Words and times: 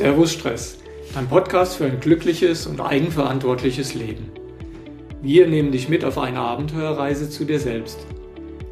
Servus 0.00 0.32
Stress, 0.32 0.78
dein 1.12 1.28
Podcast 1.28 1.76
für 1.76 1.84
ein 1.84 2.00
glückliches 2.00 2.66
und 2.66 2.80
eigenverantwortliches 2.80 3.92
Leben. 3.92 4.30
Wir 5.20 5.46
nehmen 5.46 5.72
dich 5.72 5.90
mit 5.90 6.06
auf 6.06 6.16
eine 6.16 6.40
Abenteuerreise 6.40 7.28
zu 7.28 7.44
dir 7.44 7.60
selbst. 7.60 7.98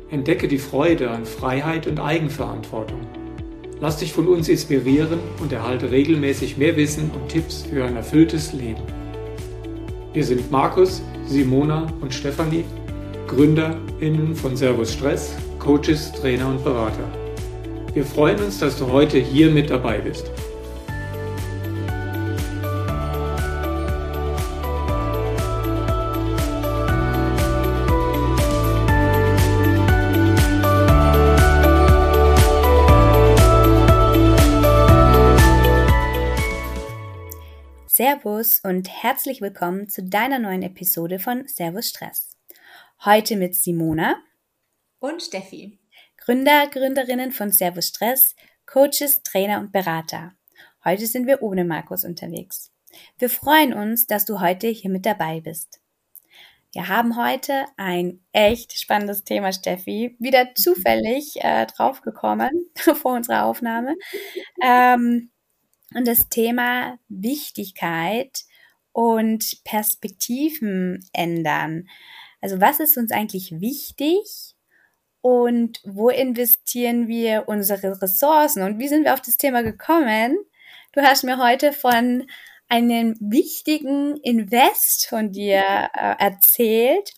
Entdecke 0.08 0.48
die 0.48 0.56
Freude 0.56 1.10
an 1.10 1.26
Freiheit 1.26 1.86
und 1.86 2.00
Eigenverantwortung. 2.00 3.00
Lass 3.78 3.98
dich 3.98 4.14
von 4.14 4.26
uns 4.26 4.48
inspirieren 4.48 5.18
und 5.42 5.52
erhalte 5.52 5.90
regelmäßig 5.90 6.56
mehr 6.56 6.74
Wissen 6.78 7.10
und 7.10 7.28
Tipps 7.28 7.66
für 7.70 7.84
ein 7.84 7.96
erfülltes 7.96 8.54
Leben. 8.54 8.80
Wir 10.14 10.24
sind 10.24 10.50
Markus, 10.50 11.02
Simona 11.26 11.92
und 12.00 12.14
Stefanie, 12.14 12.64
GründerInnen 13.26 14.34
von 14.34 14.56
Servus 14.56 14.94
Stress, 14.94 15.36
Coaches, 15.58 16.10
Trainer 16.10 16.48
und 16.48 16.64
Berater. 16.64 17.12
Wir 17.92 18.06
freuen 18.06 18.42
uns, 18.42 18.60
dass 18.60 18.78
du 18.78 18.90
heute 18.90 19.18
hier 19.18 19.50
mit 19.50 19.68
dabei 19.68 19.98
bist. 19.98 20.30
Servus 38.18 38.60
und 38.64 38.88
herzlich 38.88 39.40
willkommen 39.40 39.88
zu 39.88 40.02
deiner 40.02 40.40
neuen 40.40 40.62
Episode 40.62 41.20
von 41.20 41.46
Servus 41.46 41.88
Stress. 41.88 42.36
Heute 43.04 43.36
mit 43.36 43.54
Simona 43.54 44.16
und 44.98 45.22
Steffi, 45.22 45.78
Gründer, 46.16 46.66
Gründerinnen 46.66 47.30
von 47.30 47.52
Servus 47.52 47.86
Stress, 47.86 48.34
Coaches, 48.66 49.22
Trainer 49.22 49.60
und 49.60 49.70
Berater. 49.70 50.32
Heute 50.84 51.06
sind 51.06 51.28
wir 51.28 51.42
ohne 51.42 51.64
Markus 51.64 52.04
unterwegs. 52.04 52.72
Wir 53.18 53.30
freuen 53.30 53.72
uns, 53.72 54.08
dass 54.08 54.24
du 54.24 54.40
heute 54.40 54.66
hier 54.66 54.90
mit 54.90 55.06
dabei 55.06 55.40
bist. 55.40 55.80
Wir 56.72 56.88
haben 56.88 57.16
heute 57.16 57.66
ein 57.76 58.24
echt 58.32 58.72
spannendes 58.80 59.22
Thema, 59.22 59.52
Steffi. 59.52 60.16
Wieder 60.18 60.54
zufällig 60.56 61.36
äh, 61.36 61.66
draufgekommen 61.66 62.50
vor 62.94 63.14
unserer 63.14 63.44
Aufnahme. 63.44 63.94
Ähm, 64.60 65.30
und 65.94 66.06
das 66.06 66.28
Thema 66.28 66.98
Wichtigkeit 67.08 68.44
und 68.92 69.62
Perspektiven 69.64 71.08
ändern. 71.12 71.88
Also 72.40 72.60
was 72.60 72.80
ist 72.80 72.96
uns 72.96 73.12
eigentlich 73.12 73.60
wichtig 73.60 74.54
und 75.20 75.80
wo 75.84 76.08
investieren 76.08 77.08
wir 77.08 77.44
unsere 77.48 78.00
Ressourcen 78.00 78.62
und 78.62 78.78
wie 78.78 78.88
sind 78.88 79.04
wir 79.04 79.14
auf 79.14 79.20
das 79.20 79.36
Thema 79.36 79.62
gekommen? 79.62 80.38
Du 80.92 81.02
hast 81.02 81.24
mir 81.24 81.38
heute 81.38 81.72
von 81.72 82.26
einem 82.68 83.16
wichtigen 83.20 84.16
Invest 84.18 85.06
von 85.06 85.32
dir 85.32 85.90
äh, 85.94 86.14
erzählt 86.18 87.14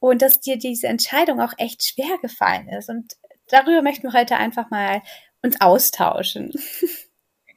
und 0.00 0.22
dass 0.22 0.40
dir 0.40 0.58
diese 0.58 0.88
Entscheidung 0.88 1.40
auch 1.40 1.52
echt 1.56 1.84
schwer 1.84 2.18
gefallen 2.20 2.68
ist 2.68 2.88
und 2.88 3.16
darüber 3.48 3.82
möchten 3.82 4.04
wir 4.04 4.12
heute 4.12 4.36
einfach 4.36 4.70
mal 4.70 5.02
uns 5.42 5.60
austauschen. 5.60 6.52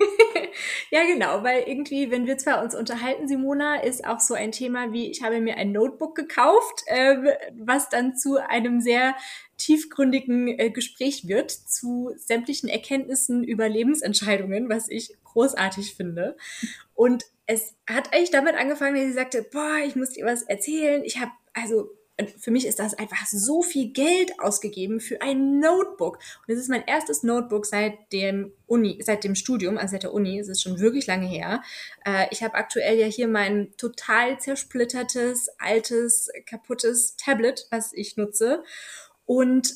ja, 0.92 1.06
genau, 1.06 1.44
weil 1.44 1.64
irgendwie, 1.68 2.12
wenn 2.12 2.26
wir 2.26 2.38
zwar 2.38 2.64
uns 2.64 2.76
unterhalten, 2.76 3.28
Simona, 3.28 3.82
ist 3.82 4.06
auch 4.06 4.20
so 4.20 4.34
ein 4.34 4.52
Thema 4.52 4.92
wie, 4.94 5.10
ich 5.10 5.24
habe 5.24 5.40
mir 5.42 5.58
ein 5.58 5.72
Notebook 5.72 6.16
gekauft, 6.16 6.84
äh, 6.88 7.18
was 7.58 7.90
dann 7.90 8.16
zu 8.16 8.38
einem 8.38 8.82
sehr 8.82 9.16
tiefgründigen 9.58 10.48
äh, 10.48 10.70
Gespräch 10.72 11.28
wird 11.28 11.52
zu 11.52 12.12
sämtlichen 12.16 12.70
Erkenntnissen 12.70 13.44
über 13.44 13.70
Lebensentscheidungen, 13.70 14.70
was 14.70 14.90
ich 14.90 15.16
großartig 15.24 15.96
finde. 15.96 16.36
Und 16.96 17.26
es 17.46 17.76
hat 17.88 18.14
eigentlich 18.14 18.32
damit 18.32 18.56
angefangen, 18.56 18.96
dass 18.96 19.06
sie 19.06 19.14
sagte, 19.14 19.46
boah, 19.52 19.78
ich 19.86 19.96
muss 19.96 20.12
dir 20.12 20.26
was 20.26 20.44
erzählen. 20.44 21.04
Ich 21.04 21.20
habe 21.20 21.32
also 21.54 21.90
für 22.30 22.52
mich 22.52 22.66
ist 22.66 22.80
das 22.80 22.94
einfach 22.94 23.26
so 23.28 23.62
viel 23.62 23.92
Geld 23.92 24.40
ausgegeben 24.40 25.00
für 25.00 25.22
ein 25.22 25.60
Notebook. 25.60 26.20
Und 26.48 26.54
es 26.54 26.60
ist 26.60 26.70
mein 26.70 26.86
erstes 26.86 27.24
Notebook 27.24 27.66
seit 27.66 28.12
dem 28.12 28.52
Uni, 28.68 29.00
seit 29.04 29.24
dem 29.24 29.36
Studium, 29.36 29.78
also 29.78 29.92
seit 29.92 30.04
der 30.04 30.14
Uni. 30.14 30.40
Es 30.40 30.48
ist 30.48 30.62
schon 30.62 30.80
wirklich 30.80 31.08
lange 31.08 31.28
her. 31.28 31.62
Äh, 32.06 32.28
ich 32.32 32.44
habe 32.44 32.56
aktuell 32.56 32.98
ja 32.98 33.06
hier 33.08 33.28
mein 33.28 33.76
total 33.78 34.40
zersplittertes, 34.40 35.50
altes, 35.60 36.30
kaputtes 36.46 37.16
Tablet, 37.16 37.68
was 37.72 37.94
ich 37.94 38.18
nutze. 38.18 38.64
Und 39.26 39.74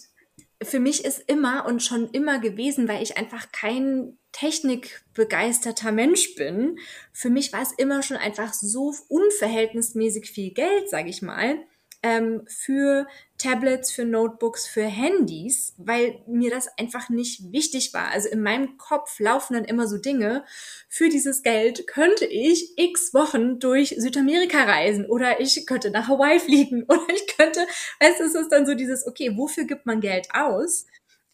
für 0.63 0.79
mich 0.79 1.05
ist 1.05 1.23
immer 1.27 1.65
und 1.65 1.83
schon 1.83 2.09
immer 2.11 2.39
gewesen, 2.39 2.87
weil 2.87 3.03
ich 3.03 3.17
einfach 3.17 3.51
kein 3.51 4.17
technikbegeisterter 4.31 5.91
Mensch 5.91 6.35
bin. 6.35 6.79
Für 7.13 7.29
mich 7.29 7.53
war 7.53 7.61
es 7.61 7.71
immer 7.71 8.03
schon 8.03 8.17
einfach 8.17 8.53
so 8.53 8.93
unverhältnismäßig 9.07 10.29
viel 10.29 10.51
Geld, 10.51 10.89
sage 10.89 11.09
ich 11.09 11.21
mal 11.21 11.57
ähm, 12.05 12.43
für 12.45 13.07
Tablets, 13.39 13.91
für 13.91 14.05
Notebooks, 14.05 14.67
für 14.67 14.83
Handys, 14.83 15.73
weil 15.77 16.21
mir 16.27 16.51
das 16.51 16.67
einfach 16.77 17.09
nicht 17.09 17.51
wichtig 17.51 17.95
war. 17.95 18.11
Also 18.11 18.29
in 18.29 18.43
meinem 18.43 18.77
Kopf 18.77 19.19
laufen 19.19 19.55
dann 19.55 19.65
immer 19.65 19.87
so 19.87 19.97
Dinge. 19.97 20.45
Für 20.87 21.09
dieses 21.09 21.41
Geld 21.41 21.87
könnte 21.87 22.25
ich 22.25 22.77
x 22.77 23.11
Wochen 23.15 23.59
durch 23.59 23.95
Südamerika 23.97 24.65
reisen 24.65 25.07
oder 25.07 25.39
ich 25.39 25.65
könnte 25.65 25.89
nach 25.89 26.07
Hawaii 26.07 26.39
fliegen 26.39 26.83
oder 26.87 27.09
ich 27.11 27.25
könnte, 27.35 27.61
weißt 27.99 28.19
du, 28.19 28.23
es 28.25 28.35
ist 28.35 28.51
dann 28.51 28.67
so 28.67 28.75
dieses, 28.75 29.07
okay, 29.07 29.35
wofür 29.35 29.63
gibt 29.63 29.87
man 29.87 29.99
Geld 29.99 30.27
aus? 30.31 30.85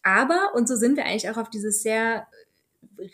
Aber, 0.02 0.52
und 0.54 0.66
so 0.66 0.74
sind 0.74 0.96
wir 0.96 1.04
eigentlich 1.04 1.28
auch 1.28 1.36
auf 1.36 1.50
dieses 1.50 1.82
sehr 1.82 2.26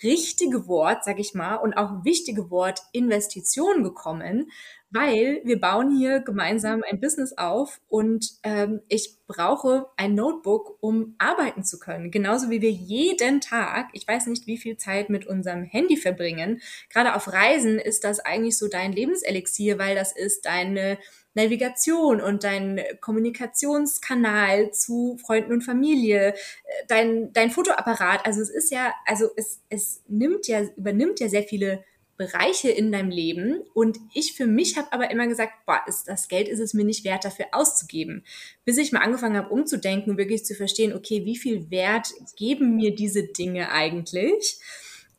richtige 0.02 0.68
Wort, 0.68 1.04
sag 1.04 1.18
ich 1.18 1.34
mal, 1.34 1.56
und 1.56 1.74
auch 1.74 2.04
wichtige 2.04 2.50
Wort 2.50 2.82
Investition 2.92 3.82
gekommen, 3.82 4.50
weil 4.90 5.42
wir 5.44 5.60
bauen 5.60 5.96
hier 5.96 6.20
gemeinsam 6.20 6.82
ein 6.88 7.00
Business 7.00 7.36
auf 7.36 7.80
und 7.88 8.32
ähm, 8.42 8.80
ich 8.88 9.16
brauche 9.26 9.86
ein 9.96 10.14
Notebook, 10.14 10.78
um 10.80 11.14
arbeiten 11.18 11.62
zu 11.62 11.78
können. 11.78 12.10
Genauso 12.10 12.48
wie 12.48 12.62
wir 12.62 12.70
jeden 12.70 13.40
Tag, 13.40 13.88
ich 13.92 14.08
weiß 14.08 14.26
nicht, 14.28 14.46
wie 14.46 14.56
viel 14.56 14.78
Zeit 14.78 15.10
mit 15.10 15.26
unserem 15.26 15.64
Handy 15.64 15.96
verbringen. 15.96 16.62
Gerade 16.90 17.14
auf 17.14 17.30
Reisen 17.30 17.78
ist 17.78 18.04
das 18.04 18.20
eigentlich 18.20 18.56
so 18.56 18.68
dein 18.68 18.92
Lebenselixier, 18.92 19.78
weil 19.78 19.94
das 19.94 20.16
ist 20.16 20.46
deine 20.46 20.98
Navigation 21.34 22.20
und 22.20 22.42
dein 22.42 22.80
Kommunikationskanal 23.00 24.72
zu 24.72 25.18
Freunden 25.24 25.52
und 25.52 25.62
Familie, 25.62 26.30
äh, 26.30 26.34
dein, 26.88 27.32
dein 27.32 27.50
Fotoapparat. 27.50 28.26
Also 28.26 28.40
es 28.40 28.50
ist 28.50 28.72
ja, 28.72 28.94
also 29.06 29.28
es, 29.36 29.60
es 29.68 30.02
nimmt 30.08 30.48
ja, 30.48 30.62
übernimmt 30.76 31.20
ja 31.20 31.28
sehr 31.28 31.44
viele 31.44 31.84
Bereiche 32.18 32.68
in 32.68 32.92
deinem 32.92 33.10
Leben. 33.10 33.62
Und 33.72 33.98
ich 34.12 34.34
für 34.34 34.46
mich 34.46 34.76
habe 34.76 34.92
aber 34.92 35.10
immer 35.10 35.26
gesagt, 35.26 35.52
boah, 35.64 35.80
ist, 35.86 36.08
das 36.08 36.28
Geld 36.28 36.48
ist 36.48 36.58
es 36.58 36.74
mir 36.74 36.84
nicht 36.84 37.04
wert, 37.04 37.24
dafür 37.24 37.46
auszugeben. 37.52 38.24
Bis 38.66 38.76
ich 38.76 38.92
mal 38.92 39.00
angefangen 39.00 39.36
habe, 39.36 39.48
umzudenken 39.48 40.18
wirklich 40.18 40.44
zu 40.44 40.54
verstehen, 40.54 40.92
okay, 40.92 41.24
wie 41.24 41.36
viel 41.36 41.70
Wert 41.70 42.08
geben 42.36 42.76
mir 42.76 42.94
diese 42.94 43.22
Dinge 43.22 43.70
eigentlich? 43.70 44.60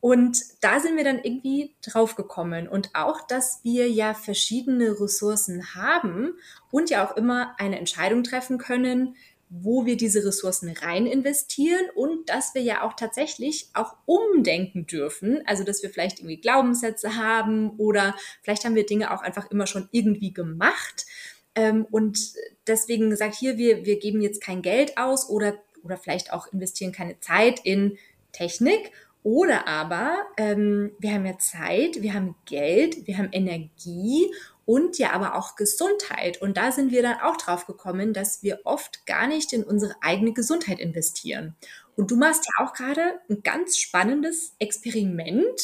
Und 0.02 0.40
da 0.62 0.80
sind 0.80 0.96
wir 0.98 1.04
dann 1.04 1.20
irgendwie 1.24 1.74
drauf 1.82 2.16
gekommen. 2.16 2.68
Und 2.68 2.92
auch, 2.94 3.26
dass 3.26 3.62
wir 3.64 3.90
ja 3.90 4.14
verschiedene 4.14 5.00
Ressourcen 5.00 5.74
haben 5.76 6.34
und 6.72 6.90
ja 6.90 7.06
auch 7.06 7.18
immer 7.18 7.56
eine 7.58 7.80
Entscheidung 7.80 8.24
treffen 8.24 8.58
können, 8.58 9.16
wo 9.50 9.86
wir 9.86 9.98
diese 9.98 10.24
Ressourcen 10.24 10.70
rein 10.70 11.08
investieren 11.08 11.86
und 11.96 12.30
dass 12.30 12.54
wir 12.54 12.62
ja 12.62 12.84
auch 12.84 12.94
tatsächlich 12.94 13.70
auch 13.74 13.96
umdenken 14.06 14.86
dürfen. 14.86 15.42
Also, 15.46 15.64
dass 15.64 15.82
wir 15.82 15.90
vielleicht 15.90 16.20
irgendwie 16.20 16.40
Glaubenssätze 16.40 17.16
haben 17.16 17.72
oder 17.78 18.16
vielleicht 18.44 18.64
haben 18.64 18.76
wir 18.76 18.86
Dinge 18.86 19.12
auch 19.12 19.22
einfach 19.22 19.50
immer 19.50 19.66
schon 19.66 19.90
irgendwie 19.92 20.34
gemacht. 20.34 21.08
Ähm, 21.56 21.86
und 21.90 22.34
deswegen 22.68 23.10
gesagt, 23.10 23.36
hier, 23.36 23.58
wir, 23.58 23.86
wir 23.86 24.00
geben 24.00 24.22
jetzt 24.22 24.42
kein 24.42 24.62
Geld 24.62 24.98
aus 24.98 25.28
oder, 25.30 25.56
oder 25.84 25.98
vielleicht 25.98 26.32
auch 26.32 26.52
investieren 26.54 26.92
keine 26.92 27.20
Zeit 27.20 27.60
in 27.64 27.98
Technik. 28.32 28.92
Oder 29.24 29.68
aber 29.68 30.16
ähm, 30.38 30.92
wir 31.00 31.14
haben 31.14 31.26
ja 31.26 31.38
Zeit, 31.40 32.02
wir 32.02 32.14
haben 32.14 32.36
Geld, 32.46 33.06
wir 33.06 33.18
haben 33.18 33.30
Energie 33.32 34.32
und 34.70 35.00
ja 35.00 35.14
aber 35.14 35.34
auch 35.34 35.56
Gesundheit. 35.56 36.40
Und 36.44 36.56
da 36.56 36.72
sind 36.72 36.92
wir 36.92 37.02
dann 37.02 37.22
auch 37.22 37.38
drauf 37.38 37.66
gekommen, 37.66 38.14
dass 38.14 38.44
wir 38.44 38.60
oft 38.66 39.08
gar 39.08 39.26
nicht 39.26 39.52
in 39.52 39.64
unsere 39.64 39.96
eigene 40.02 40.32
Gesundheit 40.32 40.80
investieren. 40.80 41.56
Und 41.96 42.12
du 42.12 42.18
machst 42.18 42.46
ja 42.46 42.64
auch 42.64 42.74
gerade 42.74 43.20
ein 43.32 43.42
ganz 43.42 43.80
spannendes 43.80 44.54
Experiment. 44.60 45.60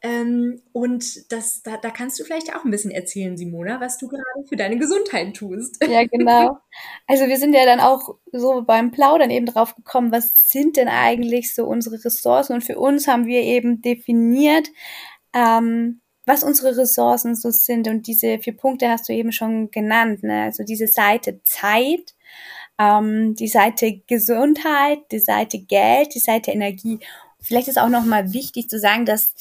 Ähm, 0.00 0.62
und 0.72 1.30
das, 1.30 1.62
da, 1.62 1.76
da 1.76 1.90
kannst 1.90 2.18
du 2.18 2.24
vielleicht 2.24 2.56
auch 2.56 2.64
ein 2.64 2.70
bisschen 2.70 2.90
erzählen, 2.90 3.36
Simona, 3.36 3.82
was 3.82 3.98
du 3.98 4.08
gerade 4.08 4.48
für 4.48 4.56
deine 4.56 4.78
Gesundheit 4.78 5.36
tust. 5.36 5.84
Ja, 5.84 6.04
genau. 6.10 6.56
Also 7.06 7.26
wir 7.26 7.36
sind 7.36 7.52
ja 7.52 7.66
dann 7.66 7.80
auch 7.80 8.16
so 8.32 8.62
beim 8.62 8.92
Plaudern 8.92 9.28
eben 9.28 9.44
drauf 9.44 9.76
gekommen, 9.76 10.10
was 10.10 10.34
sind 10.48 10.78
denn 10.78 10.88
eigentlich 10.88 11.54
so 11.54 11.66
unsere 11.66 12.02
Ressourcen? 12.02 12.54
Und 12.54 12.64
für 12.64 12.78
uns 12.78 13.08
haben 13.08 13.26
wir 13.26 13.42
eben 13.42 13.82
definiert, 13.82 14.70
ähm, 15.34 16.00
was 16.28 16.44
unsere 16.44 16.76
Ressourcen 16.76 17.34
so 17.34 17.50
sind. 17.50 17.88
Und 17.88 18.06
diese 18.06 18.38
vier 18.38 18.56
Punkte 18.56 18.90
hast 18.90 19.08
du 19.08 19.14
eben 19.14 19.32
schon 19.32 19.70
genannt. 19.70 20.22
Ne? 20.22 20.42
Also 20.42 20.62
diese 20.62 20.86
Seite 20.86 21.40
Zeit, 21.42 22.14
ähm, 22.78 23.34
die 23.34 23.48
Seite 23.48 24.02
Gesundheit, 24.06 25.00
die 25.10 25.20
Seite 25.20 25.58
Geld, 25.58 26.14
die 26.14 26.20
Seite 26.20 26.50
Energie. 26.50 27.00
Vielleicht 27.40 27.68
ist 27.68 27.78
auch 27.78 27.88
nochmal 27.88 28.32
wichtig 28.34 28.68
zu 28.68 28.78
sagen, 28.78 29.06
dass 29.06 29.34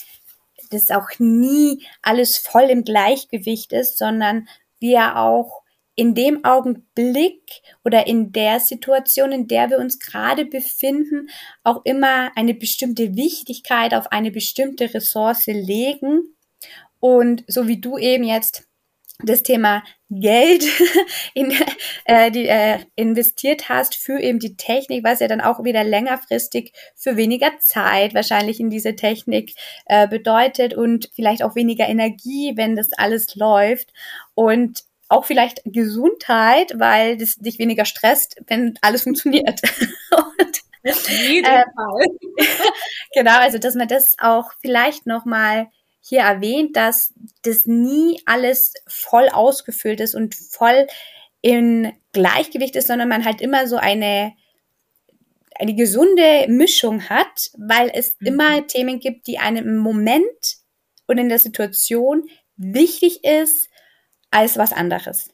das 0.72 0.90
auch 0.90 1.10
nie 1.20 1.86
alles 2.02 2.38
voll 2.38 2.70
im 2.70 2.84
Gleichgewicht 2.84 3.74
ist, 3.74 3.98
sondern 3.98 4.48
wir 4.80 5.18
auch 5.18 5.64
in 5.96 6.14
dem 6.14 6.46
Augenblick 6.46 7.42
oder 7.84 8.08
in 8.08 8.32
der 8.32 8.60
Situation, 8.60 9.32
in 9.32 9.48
der 9.48 9.72
wir 9.72 9.80
uns 9.80 10.00
gerade 10.00 10.46
befinden, 10.46 11.30
auch 11.64 11.82
immer 11.86 12.32
eine 12.36 12.54
bestimmte 12.54 13.16
Wichtigkeit 13.16 13.94
auf 13.94 14.12
eine 14.12 14.32
bestimmte 14.32 14.94
Ressource 14.94 15.48
legen. 15.48 16.37
Und 17.00 17.44
so 17.48 17.68
wie 17.68 17.80
du 17.80 17.98
eben 17.98 18.24
jetzt 18.24 18.68
das 19.24 19.42
Thema 19.42 19.84
Geld 20.10 20.64
in, 21.34 21.54
äh, 22.06 22.32
die, 22.32 22.48
äh, 22.48 22.80
investiert 22.96 23.68
hast 23.68 23.96
für 23.96 24.20
eben 24.20 24.40
die 24.40 24.56
Technik, 24.56 25.04
was 25.04 25.20
ja 25.20 25.28
dann 25.28 25.42
auch 25.42 25.64
wieder 25.64 25.84
längerfristig 25.84 26.72
für 26.96 27.18
weniger 27.18 27.58
Zeit 27.60 28.14
wahrscheinlich 28.14 28.60
in 28.60 28.70
diese 28.70 28.96
Technik 28.96 29.54
äh, 29.86 30.08
bedeutet 30.08 30.76
und 30.76 31.10
vielleicht 31.16 31.44
auch 31.44 31.56
weniger 31.56 31.88
Energie, 31.88 32.54
wenn 32.56 32.76
das 32.76 32.90
alles 32.94 33.36
läuft 33.36 33.92
und 34.36 34.84
auch 35.10 35.26
vielleicht 35.26 35.62
Gesundheit, 35.66 36.74
weil 36.78 37.18
das 37.18 37.36
dich 37.36 37.60
weniger 37.60 37.86
stresst, 37.86 38.38
wenn 38.48 38.78
alles 38.82 39.04
funktioniert. 39.04 39.62
und, 40.12 40.64
jeden 41.28 41.46
äh, 41.46 41.64
Fall. 41.76 42.06
genau, 43.14 43.40
also 43.40 43.58
dass 43.58 43.76
man 43.76 43.88
das 43.88 44.16
auch 44.20 44.52
vielleicht 44.62 45.08
noch 45.08 45.26
mal 45.26 45.68
hier 46.08 46.22
erwähnt, 46.22 46.76
dass 46.76 47.14
das 47.44 47.66
nie 47.66 48.22
alles 48.26 48.74
voll 48.88 49.30
ausgefüllt 49.30 50.00
ist 50.00 50.16
und 50.16 50.36
voll 50.36 50.88
in 51.42 51.94
Gleichgewicht 52.14 52.76
ist, 52.76 52.88
sondern 52.88 53.10
man 53.10 53.26
halt 53.26 53.42
immer 53.42 53.68
so 53.68 53.78
eine 53.78 54.34
eine 55.60 55.74
gesunde 55.74 56.46
Mischung 56.50 57.10
hat, 57.10 57.52
weil 57.58 57.90
es 57.94 58.16
mhm. 58.20 58.28
immer 58.28 58.68
Themen 58.68 59.00
gibt, 59.00 59.28
die 59.28 59.40
einem 59.40 59.68
im 59.68 59.78
Moment 59.78 60.58
und 61.08 61.18
in 61.18 61.30
der 61.30 61.40
Situation 61.40 62.30
wichtig 62.58 63.24
ist 63.24 63.70
als 64.30 64.58
was 64.58 64.74
anderes. 64.74 65.30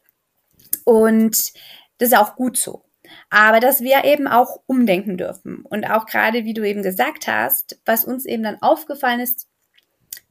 Und 0.85 1.53
das 1.97 2.09
ist 2.09 2.17
auch 2.17 2.35
gut 2.35 2.57
so. 2.57 2.85
Aber 3.29 3.59
dass 3.59 3.81
wir 3.81 4.05
eben 4.05 4.27
auch 4.27 4.61
umdenken 4.65 5.17
dürfen. 5.17 5.65
Und 5.65 5.85
auch 5.85 6.05
gerade, 6.05 6.45
wie 6.45 6.53
du 6.53 6.63
eben 6.63 6.83
gesagt 6.83 7.27
hast, 7.27 7.79
was 7.85 8.05
uns 8.05 8.25
eben 8.25 8.43
dann 8.43 8.61
aufgefallen 8.61 9.19
ist, 9.19 9.47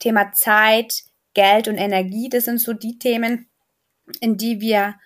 Thema 0.02 0.32
Zeit, 0.32 1.04
Geld 1.34 1.68
und 1.68 1.78
Energie, 1.78 2.28
das 2.28 2.46
sind 2.46 2.58
so 2.58 2.72
die 2.72 2.98
Themen, 2.98 3.48
in 4.20 4.36
die 4.36 4.60
wir 4.60 4.96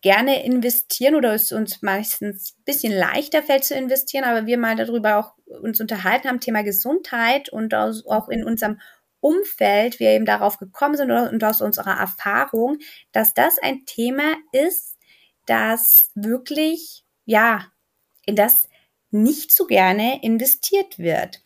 gerne 0.00 0.44
investieren 0.44 1.14
oder 1.14 1.32
es 1.32 1.52
uns 1.52 1.80
meistens 1.82 2.56
ein 2.58 2.64
bisschen 2.64 2.92
leichter 2.92 3.42
fällt 3.42 3.64
zu 3.64 3.74
investieren, 3.74 4.24
aber 4.24 4.46
wir 4.46 4.58
mal 4.58 4.74
darüber 4.74 5.18
auch 5.18 5.34
uns 5.60 5.80
unterhalten 5.80 6.28
haben, 6.28 6.40
Thema 6.40 6.64
Gesundheit 6.64 7.48
und 7.50 7.72
auch 7.74 8.28
in 8.28 8.44
unserem 8.44 8.80
Umfeld 9.20 10.00
wir 10.00 10.10
eben 10.10 10.24
darauf 10.24 10.58
gekommen 10.58 10.96
sind 10.96 11.12
und 11.12 11.44
aus 11.44 11.62
unserer 11.62 11.96
Erfahrung, 11.96 12.78
dass 13.12 13.34
das 13.34 13.58
ein 13.62 13.86
Thema 13.86 14.34
ist, 14.50 14.98
das 15.46 16.10
wirklich, 16.16 17.04
ja, 17.24 17.68
in 18.26 18.34
das 18.34 18.68
nicht 19.12 19.52
so 19.52 19.66
gerne 19.66 20.20
investiert 20.24 20.98
wird. 20.98 21.44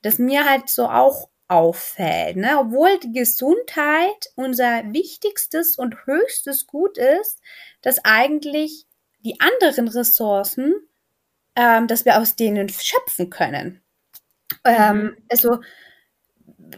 Das 0.00 0.18
mir 0.18 0.48
halt 0.48 0.70
so 0.70 0.86
auch 0.86 1.28
auffällt, 1.48 2.36
ne? 2.36 2.58
obwohl 2.58 2.98
die 3.00 3.12
Gesundheit 3.12 4.30
unser 4.34 4.92
wichtigstes 4.92 5.76
und 5.76 6.06
höchstes 6.06 6.66
Gut 6.66 6.98
ist, 6.98 7.40
dass 7.80 8.04
eigentlich 8.04 8.86
die 9.20 9.40
anderen 9.40 9.88
Ressourcen, 9.88 10.74
ähm, 11.56 11.86
dass 11.88 12.04
wir 12.04 12.18
aus 12.18 12.36
denen 12.36 12.68
schöpfen 12.68 13.30
können. 13.30 13.82
Ähm, 14.64 15.02
mhm. 15.02 15.16
also 15.30 15.58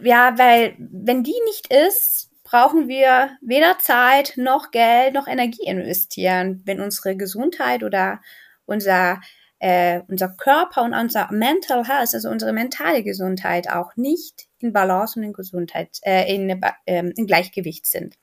ja, 0.01 0.37
weil 0.37 0.75
wenn 0.77 1.23
die 1.23 1.39
nicht 1.45 1.71
ist, 1.71 2.29
brauchen 2.43 2.87
wir 2.87 3.37
weder 3.41 3.77
Zeit 3.79 4.33
noch 4.37 4.71
Geld 4.71 5.13
noch 5.13 5.27
Energie 5.27 5.65
investieren, 5.65 6.61
wenn 6.65 6.81
unsere 6.81 7.15
Gesundheit 7.15 7.83
oder 7.83 8.21
unser 8.65 9.21
äh, 9.61 10.01
unser 10.07 10.29
Körper 10.29 10.81
und 10.81 10.95
unser 10.95 11.31
Mental 11.31 11.87
Health, 11.87 12.15
also 12.15 12.29
unsere 12.29 12.51
mentale 12.51 13.03
Gesundheit 13.03 13.69
auch 13.69 13.95
nicht 13.95 14.47
in 14.57 14.73
Balance 14.73 15.19
und 15.19 15.23
in 15.23 15.33
Gesundheit, 15.33 15.99
äh, 16.01 16.33
in, 16.33 16.49
äh, 16.49 17.13
in 17.15 17.27
Gleichgewicht 17.27 17.85
sind. 17.85 18.17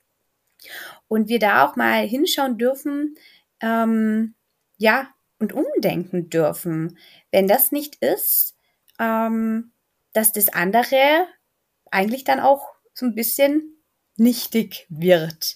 Und 1.07 1.29
wir 1.29 1.39
da 1.39 1.65
auch 1.65 1.77
mal 1.77 2.05
hinschauen 2.05 2.57
dürfen, 2.57 3.15
ähm, 3.61 4.35
ja, 4.77 5.07
und 5.39 5.53
umdenken 5.53 6.29
dürfen. 6.29 6.97
Wenn 7.31 7.47
das 7.47 7.71
nicht 7.71 7.95
ist, 8.03 8.57
ähm, 8.99 9.71
dass 10.11 10.33
das 10.33 10.49
andere 10.49 11.25
eigentlich 11.89 12.25
dann 12.25 12.41
auch 12.41 12.67
so 12.93 13.05
ein 13.05 13.15
bisschen 13.15 13.77
nichtig 14.17 14.87
wird. 14.89 15.55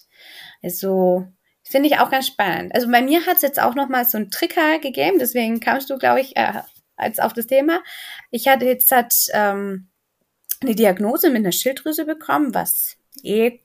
Also 0.62 1.26
finde 1.64 1.88
ich 1.88 1.98
auch 1.98 2.10
ganz 2.10 2.26
spannend. 2.26 2.74
Also 2.74 2.90
bei 2.90 3.02
mir 3.02 3.26
hat 3.26 3.36
es 3.36 3.42
jetzt 3.42 3.60
auch 3.60 3.74
noch 3.74 3.88
mal 3.88 4.04
so 4.04 4.18
einen 4.18 4.30
Trigger 4.30 4.78
gegeben, 4.78 5.18
deswegen 5.18 5.60
kamst 5.60 5.90
du, 5.90 5.98
glaube 5.98 6.20
ich, 6.20 6.36
äh, 6.36 6.62
als 6.96 7.18
auf 7.18 7.32
das 7.32 7.46
Thema. 7.46 7.82
Ich 8.30 8.46
hatte 8.48 8.66
jetzt 8.66 8.92
hat, 8.92 9.14
ähm, 9.32 9.88
eine 10.62 10.74
Diagnose 10.74 11.30
mit 11.30 11.38
einer 11.38 11.52
Schilddrüse 11.52 12.04
bekommen, 12.04 12.54
was 12.54 12.96
eh 13.22 13.60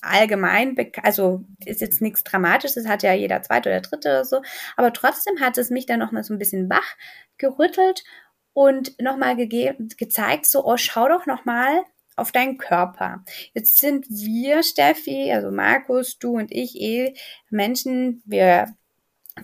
allgemein, 0.00 0.76
also 1.02 1.44
ist 1.64 1.80
jetzt 1.80 2.00
nichts 2.00 2.22
Dramatisches, 2.22 2.86
hat 2.86 3.02
ja 3.02 3.12
jeder 3.14 3.42
zweite 3.42 3.68
oder 3.68 3.80
dritte 3.80 4.08
oder 4.08 4.24
so, 4.24 4.42
aber 4.76 4.92
trotzdem 4.92 5.40
hat 5.40 5.58
es 5.58 5.70
mich 5.70 5.86
dann 5.86 5.98
noch 5.98 6.12
mal 6.12 6.22
so 6.22 6.32
ein 6.34 6.38
bisschen 6.38 6.70
wach 6.70 6.96
gerüttelt 7.36 8.04
und 8.52 9.00
noch 9.00 9.16
mal 9.16 9.36
gezeigt, 9.36 10.46
so, 10.46 10.64
oh, 10.64 10.76
schau 10.76 11.08
doch 11.08 11.26
noch 11.26 11.44
mal, 11.44 11.82
auf 12.18 12.32
deinen 12.32 12.58
Körper. 12.58 13.24
Jetzt 13.54 13.78
sind 13.78 14.06
wir, 14.08 14.62
Steffi, 14.62 15.32
also 15.32 15.50
Markus, 15.50 16.18
du 16.18 16.36
und 16.36 16.52
ich, 16.52 16.80
eh 16.80 17.14
Menschen, 17.50 18.22
wir 18.24 18.74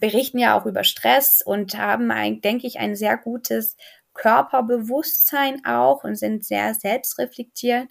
berichten 0.00 0.38
ja 0.38 0.58
auch 0.58 0.66
über 0.66 0.84
Stress 0.84 1.42
und 1.44 1.76
haben, 1.78 2.10
ein, 2.10 2.40
denke 2.40 2.66
ich, 2.66 2.78
ein 2.78 2.96
sehr 2.96 3.16
gutes 3.16 3.76
Körperbewusstsein 4.14 5.64
auch 5.64 6.04
und 6.04 6.16
sind 6.16 6.44
sehr 6.44 6.74
selbstreflektierend 6.74 7.90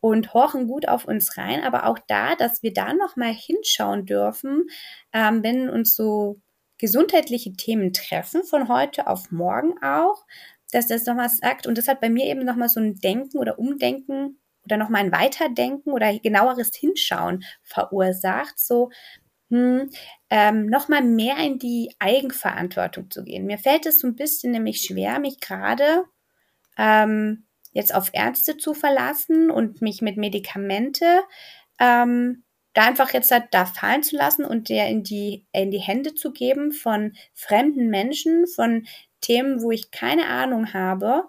und 0.00 0.32
horchen 0.32 0.66
gut 0.66 0.88
auf 0.88 1.04
uns 1.04 1.36
rein, 1.36 1.62
aber 1.64 1.86
auch 1.86 1.98
da, 2.06 2.34
dass 2.36 2.62
wir 2.62 2.72
da 2.72 2.94
nochmal 2.94 3.32
hinschauen 3.32 4.06
dürfen, 4.06 4.68
ähm, 5.12 5.42
wenn 5.42 5.68
uns 5.68 5.94
so 5.94 6.40
gesundheitliche 6.78 7.52
Themen 7.52 7.92
treffen, 7.92 8.44
von 8.44 8.68
heute 8.68 9.08
auf 9.08 9.30
morgen 9.32 9.82
auch, 9.82 10.24
dass 10.72 10.88
das 10.88 11.06
nochmal 11.06 11.28
sagt. 11.28 11.66
Und 11.66 11.78
das 11.78 11.88
hat 11.88 12.00
bei 12.00 12.10
mir 12.10 12.26
eben 12.26 12.44
nochmal 12.44 12.68
so 12.68 12.80
ein 12.80 12.96
Denken 12.96 13.38
oder 13.38 13.58
Umdenken 13.58 14.38
oder 14.64 14.76
nochmal 14.76 15.02
ein 15.02 15.12
Weiterdenken 15.12 15.92
oder 15.92 16.18
genaueres 16.18 16.70
Hinschauen 16.74 17.44
verursacht. 17.62 18.58
So, 18.58 18.90
hm, 19.50 19.88
ähm, 20.30 20.66
nochmal 20.66 21.02
mehr 21.02 21.38
in 21.38 21.58
die 21.58 21.94
Eigenverantwortung 21.98 23.10
zu 23.10 23.24
gehen. 23.24 23.46
Mir 23.46 23.58
fällt 23.58 23.86
es 23.86 23.98
so 23.98 24.06
ein 24.06 24.16
bisschen 24.16 24.52
nämlich 24.52 24.82
schwer, 24.82 25.18
mich 25.20 25.40
gerade 25.40 26.04
ähm, 26.76 27.46
jetzt 27.72 27.94
auf 27.94 28.10
Ärzte 28.12 28.56
zu 28.58 28.74
verlassen 28.74 29.50
und 29.50 29.80
mich 29.80 30.02
mit 30.02 30.16
Medikamente 30.18 31.22
ähm, 31.80 32.44
da 32.74 32.86
einfach 32.86 33.12
jetzt 33.12 33.30
halt 33.30 33.46
da 33.52 33.66
fallen 33.66 34.02
zu 34.02 34.16
lassen 34.16 34.44
und 34.44 34.68
der 34.68 34.88
in 34.88 35.02
die, 35.02 35.46
in 35.52 35.70
die 35.70 35.78
Hände 35.78 36.14
zu 36.14 36.32
geben 36.32 36.72
von 36.72 37.14
fremden 37.34 37.88
Menschen, 37.88 38.46
von 38.46 38.86
Themen, 39.20 39.62
wo 39.62 39.70
ich 39.70 39.90
keine 39.90 40.26
Ahnung 40.26 40.72
habe. 40.72 41.24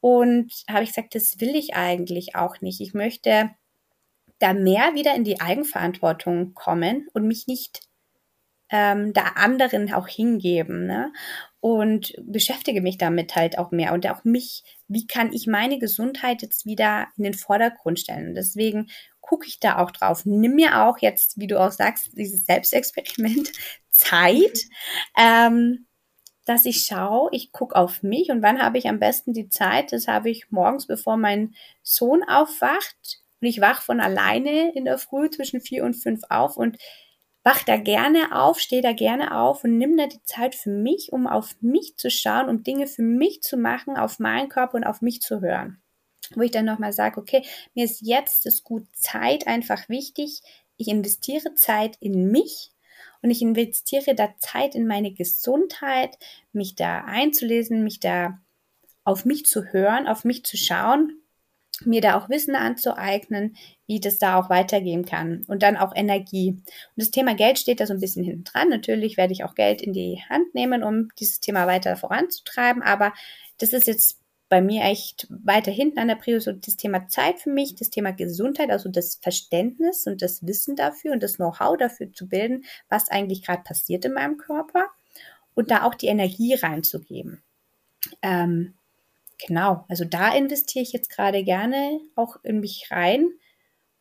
Und 0.00 0.52
habe 0.68 0.82
ich 0.82 0.90
gesagt, 0.90 1.14
das 1.14 1.40
will 1.40 1.54
ich 1.54 1.74
eigentlich 1.74 2.34
auch 2.34 2.60
nicht. 2.60 2.80
Ich 2.80 2.94
möchte 2.94 3.50
da 4.38 4.54
mehr 4.54 4.94
wieder 4.94 5.14
in 5.14 5.24
die 5.24 5.40
Eigenverantwortung 5.40 6.54
kommen 6.54 7.08
und 7.12 7.26
mich 7.26 7.46
nicht 7.46 7.82
ähm, 8.70 9.12
da 9.12 9.22
anderen 9.34 9.92
auch 9.92 10.08
hingeben. 10.08 10.86
Ne? 10.86 11.12
Und 11.60 12.14
beschäftige 12.22 12.80
mich 12.80 12.96
damit 12.96 13.36
halt 13.36 13.58
auch 13.58 13.70
mehr 13.70 13.92
und 13.92 14.08
auch 14.08 14.24
mich, 14.24 14.64
wie 14.88 15.06
kann 15.06 15.32
ich 15.32 15.46
meine 15.46 15.78
Gesundheit 15.78 16.40
jetzt 16.40 16.64
wieder 16.64 17.08
in 17.18 17.24
den 17.24 17.34
Vordergrund 17.34 18.00
stellen. 18.00 18.28
Und 18.28 18.34
deswegen 18.34 18.88
gucke 19.20 19.46
ich 19.46 19.60
da 19.60 19.78
auch 19.78 19.90
drauf. 19.90 20.24
Nimm 20.24 20.54
mir 20.54 20.82
auch 20.82 20.98
jetzt, 20.98 21.38
wie 21.38 21.46
du 21.46 21.60
auch 21.60 21.72
sagst, 21.72 22.16
dieses 22.16 22.46
Selbstexperiment 22.46 23.52
Zeit. 23.90 24.64
Ähm, 25.18 25.86
dass 26.44 26.64
ich 26.64 26.84
schaue, 26.84 27.30
ich 27.32 27.52
gucke 27.52 27.76
auf 27.76 28.02
mich 28.02 28.30
und 28.30 28.42
wann 28.42 28.62
habe 28.62 28.78
ich 28.78 28.88
am 28.88 28.98
besten 28.98 29.32
die 29.32 29.48
Zeit? 29.48 29.92
Das 29.92 30.08
habe 30.08 30.30
ich 30.30 30.50
morgens, 30.50 30.86
bevor 30.86 31.16
mein 31.16 31.54
Sohn 31.82 32.22
aufwacht. 32.22 33.20
Und 33.40 33.48
ich 33.48 33.60
wach 33.60 33.82
von 33.82 34.00
alleine 34.00 34.72
in 34.74 34.84
der 34.84 34.98
Früh 34.98 35.30
zwischen 35.30 35.60
vier 35.60 35.84
und 35.84 35.94
fünf 35.94 36.22
auf 36.28 36.56
und 36.56 36.76
wach 37.42 37.62
da 37.62 37.76
gerne 37.76 38.36
auf, 38.38 38.60
stehe 38.60 38.82
da 38.82 38.92
gerne 38.92 39.36
auf 39.38 39.64
und 39.64 39.78
nimm 39.78 39.96
da 39.96 40.06
die 40.06 40.22
Zeit 40.24 40.54
für 40.54 40.70
mich, 40.70 41.12
um 41.12 41.26
auf 41.26 41.56
mich 41.60 41.96
zu 41.96 42.10
schauen, 42.10 42.48
um 42.48 42.62
Dinge 42.62 42.86
für 42.86 43.02
mich 43.02 43.42
zu 43.42 43.56
machen, 43.56 43.96
auf 43.96 44.18
meinen 44.18 44.48
Körper 44.48 44.74
und 44.74 44.84
auf 44.84 45.00
mich 45.00 45.22
zu 45.22 45.40
hören. 45.40 45.80
Wo 46.34 46.42
ich 46.42 46.50
dann 46.50 46.66
nochmal 46.66 46.92
sage, 46.92 47.18
okay, 47.18 47.42
mir 47.74 47.84
ist 47.84 48.02
jetzt 48.02 48.44
das 48.46 48.62
gut 48.62 48.86
Zeit 48.94 49.46
einfach 49.46 49.88
wichtig. 49.88 50.42
Ich 50.76 50.88
investiere 50.88 51.54
Zeit 51.54 51.96
in 52.00 52.30
mich 52.30 52.72
und 53.22 53.30
ich 53.30 53.42
investiere 53.42 54.14
da 54.14 54.34
Zeit 54.38 54.74
in 54.74 54.86
meine 54.86 55.12
Gesundheit, 55.12 56.18
mich 56.52 56.74
da 56.74 57.04
einzulesen, 57.04 57.84
mich 57.84 58.00
da 58.00 58.38
auf 59.04 59.24
mich 59.24 59.46
zu 59.46 59.64
hören, 59.72 60.06
auf 60.06 60.24
mich 60.24 60.44
zu 60.44 60.56
schauen 60.56 61.20
mir 61.84 62.00
da 62.00 62.18
auch 62.18 62.28
Wissen 62.28 62.54
anzueignen, 62.54 63.56
wie 63.86 64.00
das 64.00 64.18
da 64.18 64.38
auch 64.38 64.50
weitergehen 64.50 65.04
kann. 65.04 65.44
Und 65.46 65.62
dann 65.62 65.76
auch 65.76 65.94
Energie. 65.94 66.50
Und 66.50 66.64
das 66.96 67.10
Thema 67.10 67.34
Geld 67.34 67.58
steht 67.58 67.80
da 67.80 67.86
so 67.86 67.94
ein 67.94 68.00
bisschen 68.00 68.24
hinten 68.24 68.44
dran. 68.44 68.68
Natürlich 68.68 69.16
werde 69.16 69.32
ich 69.32 69.44
auch 69.44 69.54
Geld 69.54 69.82
in 69.82 69.92
die 69.92 70.20
Hand 70.28 70.54
nehmen, 70.54 70.82
um 70.82 71.08
dieses 71.18 71.40
Thema 71.40 71.66
weiter 71.66 71.96
voranzutreiben. 71.96 72.82
Aber 72.82 73.12
das 73.58 73.72
ist 73.72 73.86
jetzt 73.86 74.18
bei 74.50 74.60
mir 74.60 74.82
echt 74.82 75.28
weiter 75.30 75.70
hinten 75.70 76.00
an 76.00 76.08
der 76.08 76.16
Prio 76.16 76.40
so 76.40 76.52
das 76.52 76.76
Thema 76.76 77.06
Zeit 77.06 77.38
für 77.38 77.50
mich, 77.50 77.76
das 77.76 77.88
Thema 77.88 78.10
Gesundheit, 78.10 78.70
also 78.70 78.90
das 78.90 79.14
Verständnis 79.14 80.06
und 80.06 80.20
das 80.22 80.44
Wissen 80.44 80.74
dafür 80.74 81.12
und 81.12 81.22
das 81.22 81.36
Know-how 81.36 81.78
dafür 81.78 82.12
zu 82.12 82.28
bilden, 82.28 82.64
was 82.88 83.08
eigentlich 83.08 83.44
gerade 83.44 83.62
passiert 83.62 84.04
in 84.04 84.12
meinem 84.12 84.38
Körper 84.38 84.88
und 85.54 85.70
da 85.70 85.84
auch 85.84 85.94
die 85.94 86.08
Energie 86.08 86.54
reinzugeben. 86.54 87.42
Ähm, 88.22 88.74
genau, 89.38 89.84
also 89.88 90.04
da 90.04 90.34
investiere 90.34 90.82
ich 90.82 90.92
jetzt 90.92 91.10
gerade 91.10 91.44
gerne 91.44 92.00
auch 92.16 92.36
in 92.42 92.58
mich 92.58 92.88
rein, 92.90 93.30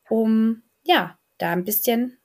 um 0.09 0.63
ja, 0.83 1.19
da 1.37 1.51
ein 1.51 1.63
bisschen 1.63 2.17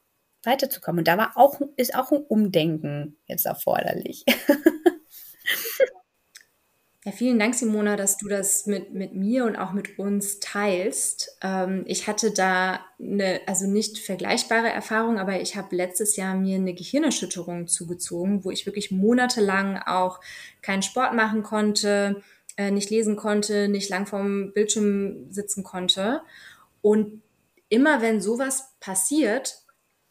weiterzukommen. 0.45 1.01
Und 1.01 1.09
da 1.09 1.19
war 1.19 1.37
auch, 1.37 1.61
ist 1.77 1.95
auch 1.95 2.11
ein 2.11 2.23
Umdenken 2.23 3.19
jetzt 3.27 3.45
erforderlich. 3.45 4.25
Ja, 7.07 7.13
vielen 7.13 7.39
Dank, 7.39 7.55
Simona, 7.55 7.97
dass 7.97 8.17
du 8.17 8.29
das 8.29 8.65
mit, 8.65 8.95
mit 8.95 9.15
mir 9.15 9.45
und 9.45 9.57
auch 9.57 9.73
mit 9.73 9.99
uns 9.99 10.41
teilst. 10.41 11.37
Ähm, 11.43 11.85
ich 11.87 12.09
hatte 12.09 12.31
da 12.31 12.81
eine, 12.99 13.43
also 13.47 13.67
nicht 13.67 13.99
vergleichbare 13.99 14.71
Erfahrung, 14.71 15.19
aber 15.19 15.39
ich 15.39 15.55
habe 15.55 15.77
letztes 15.77 16.17
Jahr 16.17 16.35
mir 16.35 16.57
eine 16.57 16.73
Gehirnerschütterung 16.73 17.67
zugezogen, 17.67 18.43
wo 18.43 18.51
ich 18.51 18.65
wirklich 18.65 18.91
monatelang 18.91 19.77
auch 19.77 20.19
keinen 20.63 20.81
Sport 20.81 21.13
machen 21.13 21.43
konnte, 21.43 22.23
äh, 22.57 22.71
nicht 22.71 22.89
lesen 22.89 23.17
konnte, 23.17 23.69
nicht 23.69 23.91
lang 23.91 24.07
vorm 24.07 24.53
Bildschirm 24.55 25.31
sitzen 25.31 25.63
konnte. 25.63 26.23
Und 26.81 27.21
immer 27.69 28.01
wenn 28.01 28.23
sowas 28.23 28.73
passiert, 28.81 29.64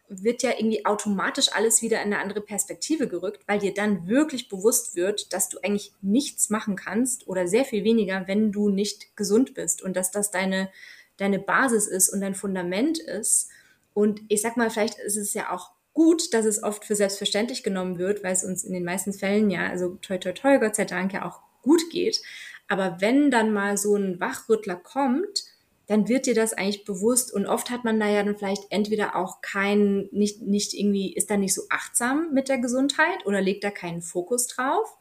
wird 0.09 0.43
ja 0.43 0.51
irgendwie 0.51 0.85
automatisch 0.85 1.51
alles 1.53 1.81
wieder 1.81 1.97
in 2.01 2.13
eine 2.13 2.19
andere 2.19 2.41
Perspektive 2.41 3.07
gerückt, 3.07 3.43
weil 3.47 3.59
dir 3.59 3.73
dann 3.73 4.07
wirklich 4.07 4.49
bewusst 4.49 4.95
wird, 4.95 5.33
dass 5.33 5.49
du 5.49 5.59
eigentlich 5.63 5.93
nichts 6.01 6.49
machen 6.49 6.75
kannst 6.75 7.27
oder 7.27 7.47
sehr 7.47 7.65
viel 7.65 7.83
weniger, 7.83 8.27
wenn 8.27 8.51
du 8.51 8.69
nicht 8.69 9.15
gesund 9.15 9.53
bist 9.53 9.81
und 9.81 9.95
dass 9.95 10.11
das 10.11 10.31
deine, 10.31 10.69
deine 11.17 11.39
Basis 11.39 11.87
ist 11.87 12.09
und 12.09 12.21
dein 12.21 12.35
Fundament 12.35 12.99
ist. 12.99 13.49
Und 13.93 14.21
ich 14.27 14.41
sag 14.41 14.57
mal, 14.57 14.69
vielleicht 14.69 14.99
ist 14.99 15.17
es 15.17 15.33
ja 15.33 15.51
auch 15.51 15.71
gut, 15.93 16.33
dass 16.33 16.45
es 16.45 16.61
oft 16.61 16.85
für 16.85 16.95
selbstverständlich 16.95 17.63
genommen 17.63 17.97
wird, 17.97 18.23
weil 18.23 18.33
es 18.33 18.43
uns 18.43 18.63
in 18.63 18.73
den 18.73 18.83
meisten 18.83 19.13
Fällen 19.13 19.49
ja, 19.49 19.67
also 19.67 19.97
toi 20.01 20.17
toi 20.17 20.31
toi, 20.33 20.57
Gott 20.57 20.75
sei 20.75 20.85
Dank 20.85 21.13
ja 21.13 21.25
auch 21.25 21.39
gut 21.61 21.89
geht. 21.91 22.21
Aber 22.67 22.97
wenn 22.99 23.29
dann 23.29 23.51
mal 23.53 23.77
so 23.77 23.95
ein 23.95 24.19
Wachrüttler 24.19 24.75
kommt, 24.75 25.43
dann 25.87 26.07
wird 26.07 26.25
dir 26.25 26.33
das 26.33 26.53
eigentlich 26.53 26.85
bewusst 26.85 27.33
und 27.33 27.45
oft 27.45 27.69
hat 27.69 27.83
man 27.83 27.99
da 27.99 28.07
ja 28.07 28.23
dann 28.23 28.37
vielleicht 28.37 28.71
entweder 28.71 29.15
auch 29.15 29.41
keinen, 29.41 30.07
nicht, 30.11 30.41
nicht 30.41 30.73
irgendwie, 30.73 31.13
ist 31.13 31.29
da 31.29 31.37
nicht 31.37 31.53
so 31.53 31.63
achtsam 31.69 32.31
mit 32.33 32.47
der 32.47 32.57
Gesundheit 32.57 33.25
oder 33.25 33.41
legt 33.41 33.63
da 33.63 33.71
keinen 33.71 34.01
Fokus 34.01 34.47
drauf. 34.47 34.97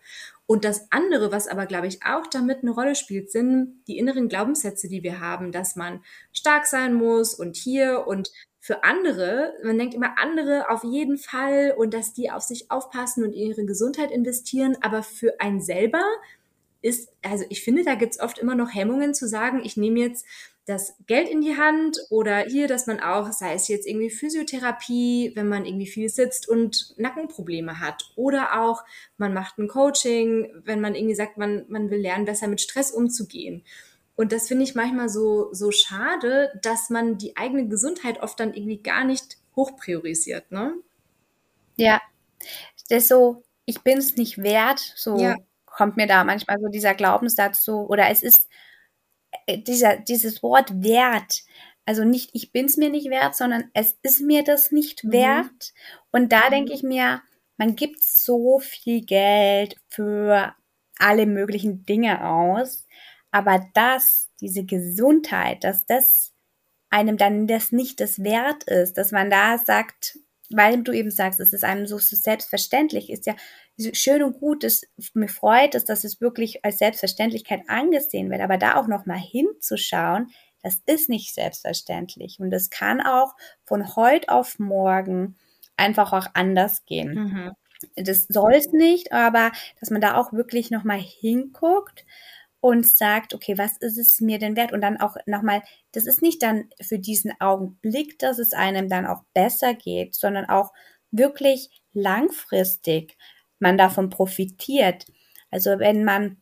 Und 0.47 0.65
das 0.65 0.91
andere, 0.91 1.31
was 1.31 1.47
aber, 1.47 1.67
glaube 1.67 1.87
ich, 1.87 2.05
auch 2.05 2.27
damit 2.27 2.59
eine 2.62 2.73
Rolle 2.73 2.97
spielt, 2.97 3.31
sind 3.31 3.83
die 3.87 3.97
inneren 3.97 4.29
Glaubenssätze, 4.29 4.89
die 4.89 5.05
wir 5.05 5.21
haben, 5.21 5.53
dass 5.53 5.77
man 5.77 6.03
stark 6.33 6.67
sein 6.67 6.95
muss 6.95 7.33
und 7.35 7.57
hier 7.57 8.07
und 8.07 8.33
für 8.59 8.85
andere, 8.85 9.55
man 9.65 9.79
denkt 9.79 9.95
immer 9.95 10.19
andere 10.19 10.69
auf 10.69 10.85
jeden 10.85 11.19
Fall 11.19 11.75
und 11.77 11.95
dass 11.95 12.12
die 12.12 12.31
auf 12.31 12.43
sich 12.43 12.71
aufpassen 12.71 13.25
und 13.25 13.33
in 13.33 13.49
ihre 13.49 13.65
Gesundheit 13.65 14.11
investieren, 14.11 14.77
aber 14.83 15.03
für 15.03 15.41
einen 15.41 15.61
selber 15.61 16.05
ist, 16.81 17.09
also 17.23 17.45
ich 17.49 17.62
finde, 17.62 17.85
da 17.85 17.95
gibt 17.95 18.15
es 18.15 18.21
oft 18.21 18.39
immer 18.39 18.55
noch 18.55 18.75
Hemmungen 18.75 19.15
zu 19.15 19.27
sagen, 19.27 19.62
ich 19.65 19.77
nehme 19.77 20.01
jetzt 20.01 20.27
das 20.64 20.95
Geld 21.07 21.28
in 21.28 21.40
die 21.40 21.57
Hand 21.57 21.99
oder 22.09 22.40
hier, 22.40 22.69
dass 22.69 22.87
man 22.87 23.00
auch, 23.00 23.33
sei 23.33 23.54
es 23.54 23.66
jetzt 23.66 23.87
irgendwie 23.87 24.11
Physiotherapie, 24.11 25.33
wenn 25.35 25.49
man 25.49 25.64
irgendwie 25.64 25.88
viel 25.88 26.09
sitzt 26.09 26.49
und 26.49 26.95
Nackenprobleme 26.99 27.81
hat 27.81 28.04
oder 28.14 28.61
auch 28.61 28.85
man 29.16 29.35
macht 29.35 29.59
ein 29.59 29.66
Coaching, 29.66 30.49
wenn 30.64 30.81
man 30.81 30.95
irgendwie 30.95 31.16
sagt, 31.16 31.37
man, 31.37 31.64
man 31.69 31.90
will 31.90 32.00
lernen, 32.00 32.26
besser 32.26 32.47
mit 32.47 32.61
Stress 32.61 32.92
umzugehen. 32.92 33.64
Und 34.14 34.31
das 34.31 34.47
finde 34.47 34.64
ich 34.64 34.75
manchmal 34.75 35.09
so, 35.09 35.52
so 35.52 35.73
schade, 35.73 36.52
dass 36.62 36.90
man 36.90 37.19
die 37.19 37.37
eigene 37.37 37.66
Gesundheit 37.66 38.23
oft 38.23 38.38
dann 38.38 38.54
irgendwie 38.54 38.78
gar 38.78 39.04
nicht 39.04 39.38
hoch 39.57 39.76
priorisiert, 39.76 40.52
ne? 40.52 40.75
Ja, 41.76 42.00
das 42.88 43.04
ist 43.04 43.09
so, 43.09 43.42
ich 43.64 43.81
bin 43.83 43.99
es 43.99 44.16
nicht 44.16 44.38
wert, 44.38 44.78
so 44.97 45.19
ja. 45.19 45.37
kommt 45.64 45.97
mir 45.97 46.07
da 46.07 46.25
manchmal 46.25 46.61
so 46.61 46.69
dieser 46.69 46.95
Glaubenssatz 46.95 47.64
so, 47.64 47.87
oder 47.88 48.11
es 48.11 48.23
ist, 48.23 48.49
dieser, 49.49 49.97
dieses 49.97 50.43
Wort 50.43 50.83
wert, 50.83 51.43
also 51.85 52.05
nicht, 52.05 52.31
ich 52.33 52.53
bin 52.53 52.67
es 52.67 52.77
mir 52.77 52.91
nicht 52.91 53.11
wert, 53.11 53.35
sondern 53.35 53.71
es 53.75 53.99
ist 54.03 54.21
mir 54.21 54.45
das 54.45 54.71
nicht 54.71 55.05
mhm. 55.05 55.12
wert. 55.12 55.73
Und 56.11 56.33
da 56.33 56.47
mhm. 56.47 56.51
denke 56.51 56.73
ich 56.73 56.83
mir, 56.83 57.23
man 57.57 57.77
gibt 57.77 58.03
so 58.03 58.59
viel 58.61 59.05
Geld 59.05 59.77
für 59.89 60.55
alle 60.99 61.27
möglichen 61.27 61.85
Dinge 61.85 62.29
aus, 62.29 62.87
aber 63.31 63.67
dass 63.75 64.31
diese 64.41 64.65
Gesundheit, 64.65 65.65
dass 65.65 65.87
das 65.87 66.33
einem 66.91 67.17
dann 67.17 67.47
das 67.47 67.73
nicht 67.73 68.01
das 68.01 68.23
wert 68.23 68.65
ist, 68.65 68.99
dass 68.99 69.12
man 69.12 69.31
da 69.31 69.59
sagt, 69.59 70.19
weil 70.56 70.82
du 70.82 70.92
eben 70.92 71.11
sagst, 71.11 71.40
es 71.40 71.52
ist 71.52 71.64
einem 71.64 71.87
so 71.87 71.99
selbstverständlich, 71.99 73.11
ist 73.11 73.26
ja 73.26 73.35
schön 73.92 74.23
und 74.23 74.38
gut, 74.38 74.64
es 74.64 74.87
mir 75.14 75.28
freut 75.28 75.75
es, 75.75 75.85
dass 75.85 76.04
es 76.04 76.21
wirklich 76.21 76.64
als 76.64 76.78
Selbstverständlichkeit 76.78 77.62
angesehen 77.68 78.30
wird, 78.30 78.40
aber 78.40 78.59
da 78.59 78.76
auch 78.76 78.87
noch 78.87 79.06
mal 79.06 79.18
hinzuschauen, 79.18 80.30
das 80.62 80.80
ist 80.87 81.09
nicht 81.09 81.35
selbstverständlich 81.35 82.38
und 82.38 82.52
es 82.52 82.71
kann 82.71 83.00
auch 83.00 83.35
von 83.64 83.97
heute 83.97 84.28
auf 84.28 84.59
morgen 84.59 85.37
einfach 85.76 86.12
auch 86.12 86.26
anders 86.35 86.85
gehen. 86.85 87.14
Mhm. 87.14 87.50
Das 87.97 88.26
soll 88.28 88.54
es 88.54 88.68
nicht, 88.73 89.12
aber 89.12 89.50
dass 89.80 89.90
man 89.90 90.00
da 90.00 90.16
auch 90.16 90.32
wirklich 90.32 90.71
noch 90.71 90.85
mal 90.85 91.00
hinguckt 91.00 92.04
und 92.62 92.87
sagt, 92.87 93.35
okay, 93.35 93.59
was 93.59 93.76
ist 93.78 93.99
es 93.99 94.21
mir 94.21 94.38
denn 94.38 94.57
wert? 94.57 94.73
Und 94.73 94.83
dann 94.83 95.00
auch 95.00 95.16
nochmal, 95.26 95.62
das 95.90 96.07
ist 96.07 96.23
nicht 96.23 96.45
dann 96.45 96.71
für 96.81 97.00
diesen 97.00 97.33
Augenblick, 97.40 98.21
dass 98.21 98.38
es 98.38 98.52
einem 98.52 98.88
dann 98.88 99.04
auch 99.04 99.25
besser 99.35 99.75
geht, 99.75 100.14
sondern 100.14 100.45
auch 100.47 100.73
wirklich 101.11 101.83
langfristig 101.92 103.19
man 103.59 103.76
davon 103.76 104.11
profitiert. 104.11 105.07
Also 105.50 105.81
wenn 105.81 106.04
man 106.04 106.37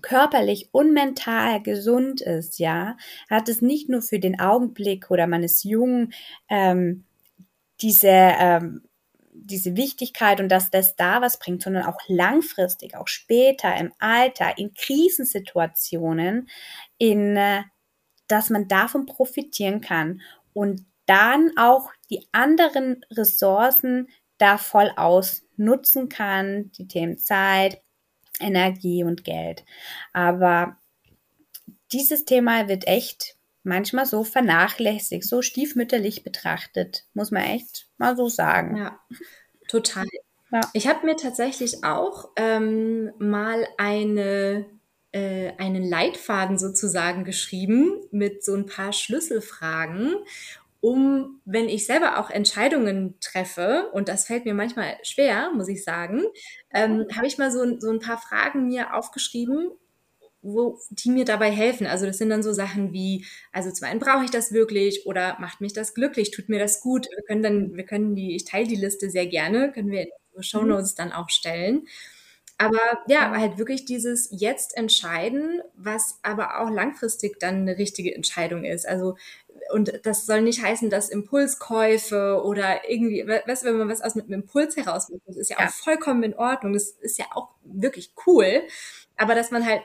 körperlich 0.00 0.70
und 0.72 0.94
mental 0.94 1.62
gesund 1.62 2.22
ist, 2.22 2.58
ja, 2.58 2.96
hat 3.28 3.50
es 3.50 3.60
nicht 3.60 3.90
nur 3.90 4.00
für 4.00 4.18
den 4.18 4.40
Augenblick 4.40 5.10
oder 5.10 5.26
man 5.26 5.42
ist 5.42 5.62
jung, 5.62 6.10
ähm, 6.48 7.04
diese, 7.82 8.08
ähm, 8.08 8.82
diese 9.46 9.76
Wichtigkeit 9.76 10.40
und 10.40 10.48
dass 10.48 10.70
das 10.70 10.96
da 10.96 11.20
was 11.20 11.38
bringt, 11.38 11.62
sondern 11.62 11.84
auch 11.84 11.98
langfristig, 12.06 12.96
auch 12.96 13.08
später 13.08 13.74
im 13.76 13.92
Alter, 13.98 14.58
in 14.58 14.74
Krisensituationen, 14.74 16.48
in, 16.98 17.36
äh, 17.36 17.62
dass 18.28 18.50
man 18.50 18.68
davon 18.68 19.06
profitieren 19.06 19.80
kann 19.80 20.20
und 20.52 20.86
dann 21.06 21.52
auch 21.56 21.90
die 22.10 22.28
anderen 22.32 23.04
Ressourcen 23.10 24.08
da 24.38 24.58
voll 24.58 24.92
ausnutzen 24.96 26.08
kann, 26.08 26.70
die 26.72 26.86
Themen 26.86 27.18
Zeit, 27.18 27.82
Energie 28.38 29.04
und 29.04 29.24
Geld. 29.24 29.64
Aber 30.12 30.76
dieses 31.92 32.24
Thema 32.24 32.68
wird 32.68 32.86
echt 32.86 33.36
manchmal 33.62 34.06
so 34.06 34.24
vernachlässigt, 34.24 35.24
so 35.24 35.42
stiefmütterlich 35.42 36.24
betrachtet, 36.24 37.04
muss 37.14 37.30
man 37.30 37.42
echt 37.42 37.88
mal 37.98 38.16
so 38.16 38.28
sagen. 38.28 38.76
Ja, 38.76 39.00
total. 39.68 40.06
Ja. 40.50 40.60
Ich 40.72 40.88
habe 40.88 41.06
mir 41.06 41.16
tatsächlich 41.16 41.84
auch 41.84 42.30
ähm, 42.36 43.12
mal 43.18 43.66
eine, 43.78 44.66
äh, 45.12 45.52
einen 45.58 45.88
Leitfaden 45.88 46.58
sozusagen 46.58 47.24
geschrieben 47.24 48.00
mit 48.10 48.44
so 48.44 48.54
ein 48.54 48.66
paar 48.66 48.92
Schlüsselfragen 48.92 50.14
um, 50.80 51.40
wenn 51.44 51.68
ich 51.68 51.86
selber 51.86 52.18
auch 52.18 52.30
Entscheidungen 52.30 53.16
treffe, 53.20 53.90
und 53.92 54.08
das 54.08 54.24
fällt 54.24 54.46
mir 54.46 54.54
manchmal 54.54 54.96
schwer, 55.02 55.50
muss 55.54 55.68
ich 55.68 55.84
sagen, 55.84 56.22
ähm, 56.72 57.06
habe 57.14 57.26
ich 57.26 57.36
mal 57.36 57.50
so, 57.50 57.78
so 57.78 57.90
ein 57.90 58.00
paar 58.00 58.18
Fragen 58.18 58.66
mir 58.66 58.94
aufgeschrieben, 58.94 59.70
wo, 60.42 60.78
die 60.90 61.10
mir 61.10 61.24
dabei 61.24 61.50
helfen. 61.50 61.86
Also 61.86 62.06
das 62.06 62.18
sind 62.18 62.30
dann 62.30 62.42
so 62.42 62.52
Sachen 62.52 62.92
wie, 62.92 63.26
also 63.52 63.70
zum 63.70 63.86
einen 63.88 64.00
brauche 64.00 64.24
ich 64.24 64.30
das 64.30 64.52
wirklich 64.52 65.06
oder 65.06 65.36
macht 65.40 65.60
mich 65.60 65.72
das 65.72 65.94
glücklich, 65.94 66.30
tut 66.30 66.48
mir 66.48 66.58
das 66.58 66.80
gut. 66.80 67.08
Wir 67.14 67.22
können 67.24 67.42
dann, 67.42 67.76
wir 67.76 67.84
können 67.84 68.14
die, 68.14 68.34
ich 68.34 68.44
teile 68.44 68.66
die 68.66 68.76
Liste 68.76 69.10
sehr 69.10 69.26
gerne, 69.26 69.72
können 69.72 69.90
wir 69.90 70.02
in 70.02 70.42
Show 70.42 70.62
mhm. 70.62 70.68
Notes 70.68 70.94
dann 70.94 71.12
auch 71.12 71.28
stellen. 71.28 71.86
Aber 72.58 72.78
ja, 73.06 73.30
halt 73.30 73.56
wirklich 73.56 73.86
dieses 73.86 74.28
jetzt 74.30 74.76
entscheiden, 74.76 75.62
was 75.76 76.18
aber 76.22 76.60
auch 76.60 76.68
langfristig 76.68 77.38
dann 77.40 77.62
eine 77.62 77.78
richtige 77.78 78.14
Entscheidung 78.14 78.64
ist. 78.64 78.86
Also 78.86 79.16
und 79.72 80.00
das 80.04 80.26
soll 80.26 80.42
nicht 80.42 80.62
heißen, 80.62 80.90
dass 80.90 81.10
Impulskäufe 81.10 82.42
oder 82.44 82.88
irgendwie, 82.88 83.26
weißt 83.26 83.62
du, 83.62 83.68
wenn 83.68 83.78
man 83.78 83.88
was 83.88 84.02
aus 84.02 84.14
mit 84.14 84.26
einem 84.26 84.42
Impuls 84.42 84.76
heraus 84.76 85.08
macht, 85.08 85.22
das 85.26 85.36
ist 85.36 85.50
ja, 85.50 85.56
ja, 85.58 85.66
auch 85.66 85.70
vollkommen 85.70 86.22
in 86.22 86.34
Ordnung. 86.34 86.72
Das 86.72 86.90
ist 86.90 87.18
ja 87.18 87.26
auch 87.34 87.48
wirklich 87.62 88.12
cool. 88.26 88.62
Aber 89.16 89.34
dass 89.34 89.50
man 89.50 89.64
halt 89.64 89.82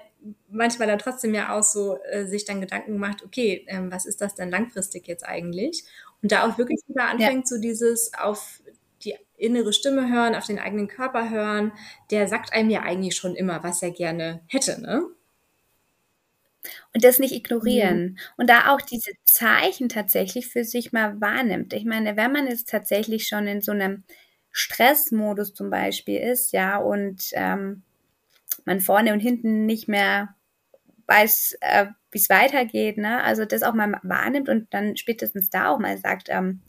manchmal 0.49 0.87
dann 0.87 0.99
trotzdem 0.99 1.33
ja 1.33 1.55
auch 1.55 1.63
so 1.63 1.99
äh, 2.03 2.25
sich 2.25 2.45
dann 2.45 2.61
Gedanken 2.61 2.93
gemacht, 2.93 3.23
okay, 3.23 3.65
ähm, 3.67 3.91
was 3.91 4.05
ist 4.05 4.21
das 4.21 4.35
denn 4.35 4.49
langfristig 4.49 5.07
jetzt 5.07 5.25
eigentlich? 5.25 5.83
Und 6.21 6.31
da 6.31 6.47
auch 6.47 6.57
wirklich 6.57 6.79
wieder 6.87 7.05
anfängt, 7.05 7.49
ja. 7.49 7.55
so 7.55 7.61
dieses 7.61 8.11
auf 8.13 8.61
die 9.03 9.15
innere 9.37 9.73
Stimme 9.73 10.11
hören, 10.11 10.35
auf 10.35 10.45
den 10.45 10.59
eigenen 10.59 10.87
Körper 10.87 11.29
hören, 11.29 11.71
der 12.11 12.27
sagt 12.27 12.53
einem 12.53 12.69
ja 12.69 12.81
eigentlich 12.81 13.15
schon 13.15 13.35
immer, 13.35 13.63
was 13.63 13.81
er 13.81 13.91
gerne 13.91 14.41
hätte, 14.47 14.81
ne? 14.81 15.03
Und 16.93 17.03
das 17.03 17.19
nicht 17.19 17.33
ignorieren. 17.33 17.99
Mhm. 17.99 18.17
Und 18.37 18.49
da 18.49 18.73
auch 18.73 18.81
diese 18.81 19.11
Zeichen 19.23 19.89
tatsächlich 19.89 20.47
für 20.47 20.63
sich 20.63 20.93
mal 20.93 21.19
wahrnimmt. 21.21 21.73
Ich 21.73 21.85
meine, 21.85 22.17
wenn 22.17 22.31
man 22.31 22.47
jetzt 22.47 22.69
tatsächlich 22.69 23.27
schon 23.27 23.45
in 23.47 23.61
so 23.61 23.71
einem 23.71 24.03
Stressmodus 24.51 25.53
zum 25.53 25.69
Beispiel 25.69 26.19
ist, 26.19 26.53
ja, 26.53 26.77
und 26.77 27.25
ähm, 27.33 27.83
man 28.65 28.79
vorne 28.79 29.13
und 29.13 29.19
hinten 29.19 29.65
nicht 29.65 29.87
mehr 29.87 30.35
weiß, 31.07 31.57
äh, 31.61 31.87
wie 32.11 32.17
es 32.17 32.29
weitergeht, 32.29 32.97
ne? 32.97 33.23
Also 33.23 33.45
das 33.45 33.63
auch 33.63 33.73
mal 33.73 33.99
wahrnimmt 34.03 34.49
und 34.49 34.73
dann 34.73 34.97
spätestens 34.97 35.49
da 35.49 35.69
auch 35.69 35.79
mal 35.79 35.97
sagt, 35.97 36.29
ähm, 36.29 36.61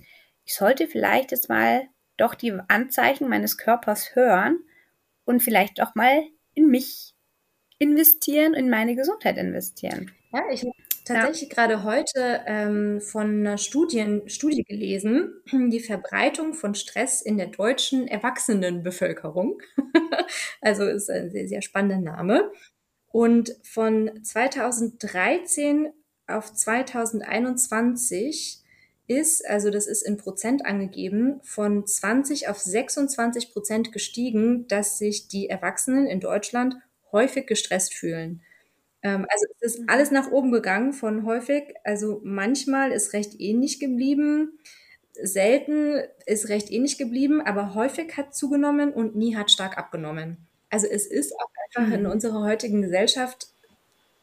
ich 0.44 0.54
sollte 0.54 0.86
vielleicht 0.86 1.30
jetzt 1.30 1.48
mal 1.48 1.88
doch 2.16 2.34
die 2.34 2.52
Anzeichen 2.68 3.28
meines 3.28 3.58
Körpers 3.58 4.14
hören 4.14 4.58
und 5.24 5.42
vielleicht 5.42 5.78
doch 5.78 5.94
mal 5.94 6.22
in 6.54 6.68
mich 6.68 7.14
investieren, 7.78 8.54
in 8.54 8.70
meine 8.70 8.96
Gesundheit 8.96 9.36
investieren. 9.36 10.12
Ja, 10.32 10.42
ich 10.50 10.62
habe 10.62 10.72
tatsächlich 11.06 11.48
ja. 11.48 11.54
gerade 11.54 11.84
heute 11.84 12.42
ähm, 12.46 13.00
von 13.00 13.40
einer 13.40 13.56
Studien, 13.56 14.28
Studie 14.28 14.64
gelesen, 14.64 15.40
die 15.70 15.80
Verbreitung 15.80 16.52
von 16.52 16.74
Stress 16.74 17.22
in 17.22 17.38
der 17.38 17.46
deutschen 17.46 18.06
Erwachsenenbevölkerung. 18.06 19.62
also 20.60 20.84
ist 20.84 21.08
ein 21.08 21.30
sehr, 21.30 21.48
sehr 21.48 21.62
spannender 21.62 21.98
Name. 21.98 22.50
Und 23.06 23.56
von 23.62 24.10
2013 24.22 25.88
auf 26.26 26.52
2021 26.52 28.58
ist, 29.06 29.48
also 29.48 29.70
das 29.70 29.86
ist 29.86 30.02
in 30.02 30.16
Prozent 30.16 30.66
angegeben, 30.66 31.38
von 31.42 31.86
20 31.86 32.48
auf 32.48 32.58
26 32.58 33.52
Prozent 33.52 33.92
gestiegen, 33.92 34.66
dass 34.66 34.98
sich 34.98 35.28
die 35.28 35.48
Erwachsenen 35.48 36.08
in 36.08 36.18
Deutschland 36.20 36.74
häufig 37.12 37.46
gestresst 37.46 37.94
fühlen. 37.94 38.42
Ähm, 39.06 39.24
also 39.30 39.46
es 39.60 39.74
ist 39.74 39.80
mhm. 39.82 39.88
alles 39.88 40.10
nach 40.10 40.32
oben 40.32 40.50
gegangen 40.50 40.92
von 40.92 41.24
häufig, 41.24 41.74
also 41.84 42.20
manchmal 42.24 42.90
ist 42.90 43.12
recht 43.12 43.40
ähnlich 43.40 43.78
geblieben, 43.78 44.58
selten 45.22 46.02
ist 46.26 46.48
recht 46.48 46.72
ähnlich 46.72 46.98
geblieben, 46.98 47.40
aber 47.40 47.74
häufig 47.74 48.16
hat 48.16 48.34
zugenommen 48.34 48.92
und 48.92 49.14
nie 49.14 49.36
hat 49.36 49.52
stark 49.52 49.78
abgenommen. 49.78 50.38
Also 50.70 50.88
es 50.88 51.06
ist 51.06 51.32
auch 51.38 51.50
einfach 51.68 51.94
in 51.94 52.02
mhm. 52.02 52.10
unserer 52.10 52.42
heutigen 52.42 52.82
Gesellschaft, 52.82 53.46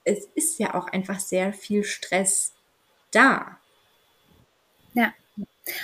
es 0.04 0.28
ist 0.36 0.60
ja 0.60 0.74
auch 0.74 0.88
einfach 0.88 1.22
sehr 1.22 1.54
viel 1.54 1.86
Stress 1.86 2.52
da. 3.12 3.60
Ja. 4.96 5.14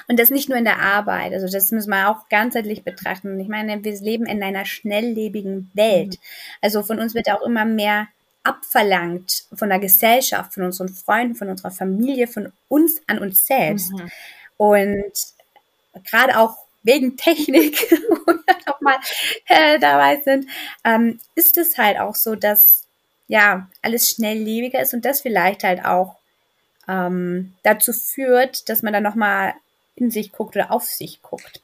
Und 0.09 0.19
das 0.19 0.29
nicht 0.29 0.49
nur 0.49 0.57
in 0.57 0.65
der 0.65 0.81
Arbeit, 0.81 1.31
also 1.31 1.47
das 1.47 1.71
müssen 1.71 1.91
wir 1.91 2.09
auch 2.09 2.27
ganzheitlich 2.27 2.83
betrachten. 2.83 3.39
Ich 3.39 3.47
meine, 3.47 3.81
wir 3.81 4.01
leben 4.01 4.25
in 4.25 4.43
einer 4.43 4.65
schnelllebigen 4.65 5.71
Welt. 5.73 6.15
Mhm. 6.15 6.23
Also 6.59 6.83
von 6.83 6.99
uns 6.99 7.15
wird 7.15 7.31
auch 7.31 7.43
immer 7.43 7.63
mehr 7.63 8.09
abverlangt 8.43 9.45
von 9.53 9.69
der 9.69 9.79
Gesellschaft, 9.79 10.53
von 10.53 10.63
unseren 10.63 10.89
Freunden, 10.89 11.35
von 11.35 11.49
unserer 11.49 11.71
Familie, 11.71 12.27
von 12.27 12.51
uns 12.67 13.01
an 13.07 13.19
uns 13.19 13.45
selbst. 13.45 13.91
Mhm. 13.91 14.11
Und 14.57 15.13
gerade 16.05 16.37
auch 16.37 16.57
wegen 16.83 17.17
Technik, 17.17 17.91
wo 18.09 18.31
wir 18.31 18.55
nochmal 18.65 18.97
äh, 19.47 19.79
dabei 19.79 20.21
sind, 20.23 20.47
ähm, 20.83 21.19
ist 21.35 21.57
es 21.57 21.77
halt 21.77 21.99
auch 21.99 22.15
so, 22.15 22.35
dass 22.35 22.85
ja 23.27 23.69
alles 23.81 24.09
schnelllebiger 24.09 24.81
ist 24.81 24.93
und 24.93 25.05
das 25.05 25.21
vielleicht 25.21 25.63
halt 25.63 25.85
auch 25.85 26.15
ähm, 26.87 27.53
dazu 27.63 27.93
führt, 27.93 28.67
dass 28.69 28.81
man 28.81 28.93
dann 28.93 29.03
nochmal 29.03 29.53
in 29.95 30.11
sich 30.11 30.31
guckt 30.31 30.55
oder 30.55 30.71
auf 30.71 30.85
sich 30.85 31.21
guckt. 31.21 31.61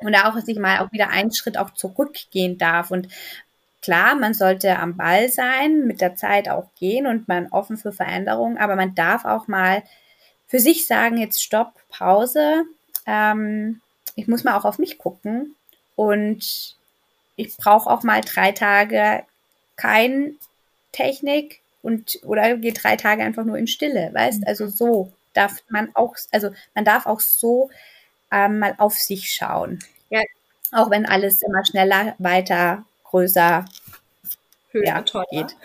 Und 0.00 0.12
da 0.12 0.28
auch 0.28 0.38
sich 0.40 0.58
mal 0.58 0.80
auch 0.80 0.92
wieder 0.92 1.10
einen 1.10 1.32
Schritt 1.32 1.56
auch 1.56 1.70
zurückgehen 1.70 2.58
darf. 2.58 2.90
Und 2.90 3.08
klar, 3.86 4.16
man 4.16 4.34
sollte 4.34 4.80
am 4.80 4.96
Ball 4.96 5.28
sein, 5.28 5.86
mit 5.86 6.00
der 6.00 6.16
Zeit 6.16 6.48
auch 6.48 6.66
gehen 6.76 7.06
und 7.06 7.28
man 7.28 7.46
offen 7.52 7.76
für 7.76 7.92
Veränderungen, 7.92 8.58
aber 8.58 8.74
man 8.74 8.96
darf 8.96 9.24
auch 9.24 9.46
mal 9.46 9.84
für 10.48 10.58
sich 10.58 10.88
sagen, 10.88 11.18
jetzt 11.18 11.40
Stopp, 11.40 11.72
Pause. 11.88 12.64
Ähm, 13.06 13.80
ich 14.16 14.26
muss 14.26 14.42
mal 14.42 14.56
auch 14.56 14.64
auf 14.64 14.80
mich 14.80 14.98
gucken 14.98 15.54
und 15.94 16.74
ich 17.36 17.56
brauche 17.56 17.88
auch 17.88 18.02
mal 18.02 18.22
drei 18.22 18.50
Tage 18.50 19.22
kein 19.76 20.34
Technik 20.90 21.60
und 21.82 22.18
oder 22.24 22.56
geht 22.56 22.82
drei 22.82 22.96
Tage 22.96 23.22
einfach 23.22 23.44
nur 23.44 23.56
in 23.56 23.68
Stille, 23.68 24.10
weißt? 24.12 24.40
Mhm. 24.40 24.48
Also 24.48 24.66
so 24.66 25.12
darf 25.32 25.62
man 25.68 25.90
auch, 25.94 26.16
also 26.32 26.50
man 26.74 26.84
darf 26.84 27.06
auch 27.06 27.20
so 27.20 27.70
ähm, 28.32 28.58
mal 28.58 28.74
auf 28.78 28.94
sich 28.94 29.32
schauen. 29.32 29.78
Ja. 30.10 30.22
Auch 30.72 30.90
wenn 30.90 31.06
alles 31.06 31.42
immer 31.42 31.64
schneller, 31.64 32.16
weiter, 32.18 32.84
größer, 33.16 33.64
höher, 34.70 34.84
ja, 34.84 35.02
toller. 35.02 35.24
geht. 35.30 35.56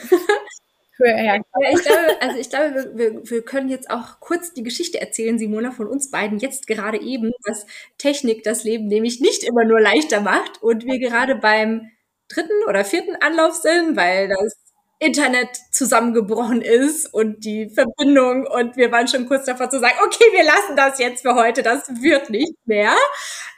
ja. 1.00 1.36
ich 1.36 1.84
glaube, 1.84 2.22
also 2.22 2.38
ich 2.40 2.50
glaube, 2.50 2.74
wir, 2.74 2.98
wir, 2.98 3.30
wir 3.30 3.42
können 3.44 3.70
jetzt 3.70 3.90
auch 3.90 4.20
kurz 4.20 4.54
die 4.54 4.64
Geschichte 4.64 5.02
erzählen, 5.02 5.38
Simona, 5.38 5.72
von 5.72 5.88
uns 5.88 6.12
beiden 6.12 6.40
jetzt 6.40 6.68
gerade 6.68 7.02
eben, 7.02 7.32
dass 7.46 7.66
Technik 7.98 8.44
das 8.44 8.64
Leben 8.64 8.88
nämlich 8.88 9.20
nicht 9.20 9.44
immer 9.44 9.66
nur 9.66 9.82
leichter 9.82 10.22
macht 10.22 10.62
und 10.62 10.86
wir 10.86 11.00
gerade 11.00 11.36
beim 11.36 11.92
dritten 12.30 12.64
oder 12.68 12.86
vierten 12.86 13.16
Anlauf 13.18 13.56
sind, 13.56 13.98
weil 13.98 14.30
das 14.30 14.56
Internet 15.00 15.58
zusammengebrochen 15.72 16.62
ist 16.62 17.12
und 17.12 17.44
die 17.44 17.70
Verbindung 17.70 18.46
und 18.46 18.78
wir 18.78 18.92
waren 18.92 19.08
schon 19.08 19.28
kurz 19.28 19.46
davor 19.46 19.68
zu 19.70 19.80
sagen, 19.80 19.96
okay, 20.06 20.26
wir 20.32 20.44
lassen 20.44 20.76
das 20.76 21.00
jetzt 21.00 21.24
für 21.24 21.34
heute, 21.34 21.64
das 21.64 21.90
wird 22.02 22.30
nicht 22.30 22.56
mehr. 22.66 22.94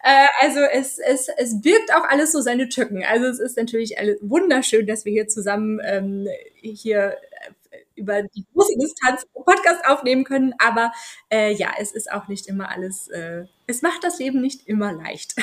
Äh, 0.04 0.28
also 0.42 0.60
es, 0.60 1.00
es, 1.00 1.30
es 1.38 1.62
birgt 1.62 1.94
auch 1.96 2.04
alles 2.04 2.34
so 2.34 2.42
seine 2.42 2.68
Tücken. 2.68 3.04
Also 3.06 3.26
es 3.26 3.39
ist 3.39 3.58
natürlich 3.58 3.98
alles 3.98 4.18
wunderschön, 4.22 4.86
dass 4.86 5.06
wir 5.06 5.13
hier 5.13 5.30
zusammen 5.30 5.80
ähm, 5.84 6.28
hier 6.62 7.18
äh, 7.72 7.78
über 7.96 8.22
die 8.22 8.46
große 8.54 8.78
Distanz 8.78 9.26
Podcast 9.34 9.86
aufnehmen 9.86 10.26
können, 10.26 10.54
aber 10.58 10.92
äh, 11.32 11.54
ja, 11.54 11.72
es 11.80 11.92
ist 11.92 12.12
auch 12.12 12.28
nicht 12.28 12.48
immer 12.48 12.70
alles, 12.70 13.08
äh, 13.08 13.46
es 13.68 13.82
macht 13.82 14.04
das 14.04 14.20
Leben 14.20 14.42
nicht 14.42 14.68
immer 14.68 14.92
leicht. 14.92 15.36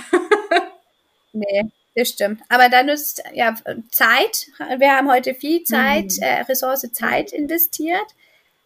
nee, 1.33 1.63
das 1.95 2.11
stimmt. 2.11 2.43
Aber 2.49 2.69
dann 2.69 2.89
ist 2.89 3.23
ja 3.33 3.55
Zeit. 3.91 4.49
Wir 4.79 4.97
haben 4.97 5.11
heute 5.11 5.35
viel 5.35 5.65
Zeit, 5.65 6.13
mhm. 6.17 6.23
äh, 6.23 6.41
Ressource 6.43 6.91
Zeit 6.93 7.33
investiert. 7.33 8.15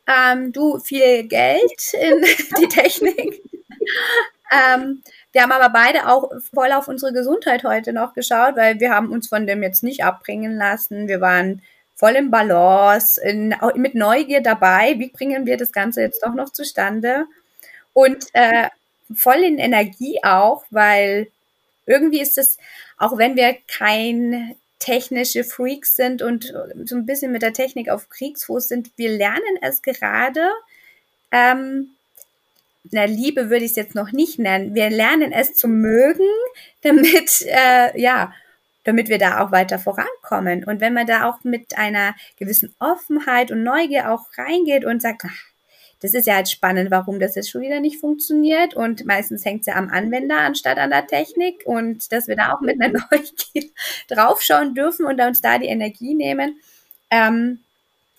Ähm, 0.06 0.52
du 0.52 0.78
viel 0.80 1.28
Geld 1.28 1.94
in 1.94 2.22
die 2.60 2.68
Technik. 2.68 3.42
ähm, 4.50 5.02
wir 5.34 5.42
haben 5.42 5.50
aber 5.50 5.70
beide 5.70 6.08
auch 6.08 6.30
voll 6.54 6.70
auf 6.70 6.86
unsere 6.86 7.12
Gesundheit 7.12 7.64
heute 7.64 7.92
noch 7.92 8.14
geschaut, 8.14 8.54
weil 8.54 8.78
wir 8.78 8.90
haben 8.90 9.10
uns 9.10 9.28
von 9.28 9.48
dem 9.48 9.64
jetzt 9.64 9.82
nicht 9.82 10.04
abbringen 10.04 10.56
lassen. 10.56 11.08
Wir 11.08 11.20
waren 11.20 11.60
voll 11.96 12.12
im 12.12 12.30
Balance, 12.30 13.20
in, 13.20 13.52
mit 13.74 13.96
Neugier 13.96 14.42
dabei. 14.42 14.94
Wie 14.98 15.10
bringen 15.10 15.44
wir 15.44 15.56
das 15.56 15.72
Ganze 15.72 16.02
jetzt 16.02 16.22
doch 16.22 16.34
noch 16.34 16.50
zustande? 16.50 17.26
Und 17.92 18.26
äh, 18.32 18.68
voll 19.12 19.42
in 19.42 19.58
Energie 19.58 20.20
auch, 20.22 20.64
weil 20.70 21.26
irgendwie 21.84 22.20
ist 22.20 22.38
es, 22.38 22.56
auch 22.96 23.18
wenn 23.18 23.34
wir 23.34 23.56
kein 23.66 24.54
technische 24.78 25.42
Freaks 25.42 25.96
sind 25.96 26.22
und 26.22 26.54
so 26.84 26.94
ein 26.94 27.06
bisschen 27.06 27.32
mit 27.32 27.42
der 27.42 27.52
Technik 27.52 27.88
auf 27.88 28.08
Kriegsfuß 28.08 28.68
sind, 28.68 28.92
wir 28.96 29.10
lernen 29.10 29.58
es 29.62 29.82
gerade. 29.82 30.48
Ähm, 31.32 31.93
na, 32.90 33.04
Liebe 33.04 33.50
würde 33.50 33.64
ich 33.64 33.70
es 33.70 33.76
jetzt 33.76 33.94
noch 33.94 34.12
nicht 34.12 34.38
nennen. 34.38 34.74
Wir 34.74 34.90
lernen 34.90 35.32
es 35.32 35.54
zu 35.54 35.68
mögen, 35.68 36.28
damit, 36.82 37.42
äh, 37.46 37.98
ja, 38.00 38.32
damit 38.84 39.08
wir 39.08 39.18
da 39.18 39.42
auch 39.42 39.52
weiter 39.52 39.78
vorankommen. 39.78 40.64
Und 40.64 40.80
wenn 40.80 40.92
man 40.92 41.06
da 41.06 41.28
auch 41.28 41.42
mit 41.44 41.78
einer 41.78 42.14
gewissen 42.36 42.74
Offenheit 42.78 43.50
und 43.50 43.62
Neugier 43.62 44.12
auch 44.12 44.26
reingeht 44.36 44.84
und 44.84 45.00
sagt, 45.00 45.22
ach, 45.26 45.54
das 46.00 46.12
ist 46.12 46.26
ja 46.26 46.34
halt 46.34 46.50
spannend, 46.50 46.90
warum 46.90 47.18
das 47.18 47.34
jetzt 47.34 47.50
schon 47.50 47.62
wieder 47.62 47.80
nicht 47.80 47.98
funktioniert. 47.98 48.74
Und 48.74 49.06
meistens 49.06 49.42
hängt 49.46 49.60
es 49.60 49.66
ja 49.68 49.76
am 49.76 49.88
Anwender 49.88 50.36
anstatt 50.36 50.76
an 50.76 50.90
der 50.90 51.06
Technik. 51.06 51.62
Und 51.64 52.12
dass 52.12 52.28
wir 52.28 52.36
da 52.36 52.52
auch 52.52 52.60
mit 52.60 52.78
einer 52.78 52.92
Neugier 53.10 53.70
draufschauen 54.08 54.74
dürfen 54.74 55.06
und 55.06 55.18
uns 55.22 55.40
da 55.40 55.58
die 55.58 55.68
Energie 55.68 56.14
nehmen. 56.14 56.60
Ähm, 57.10 57.60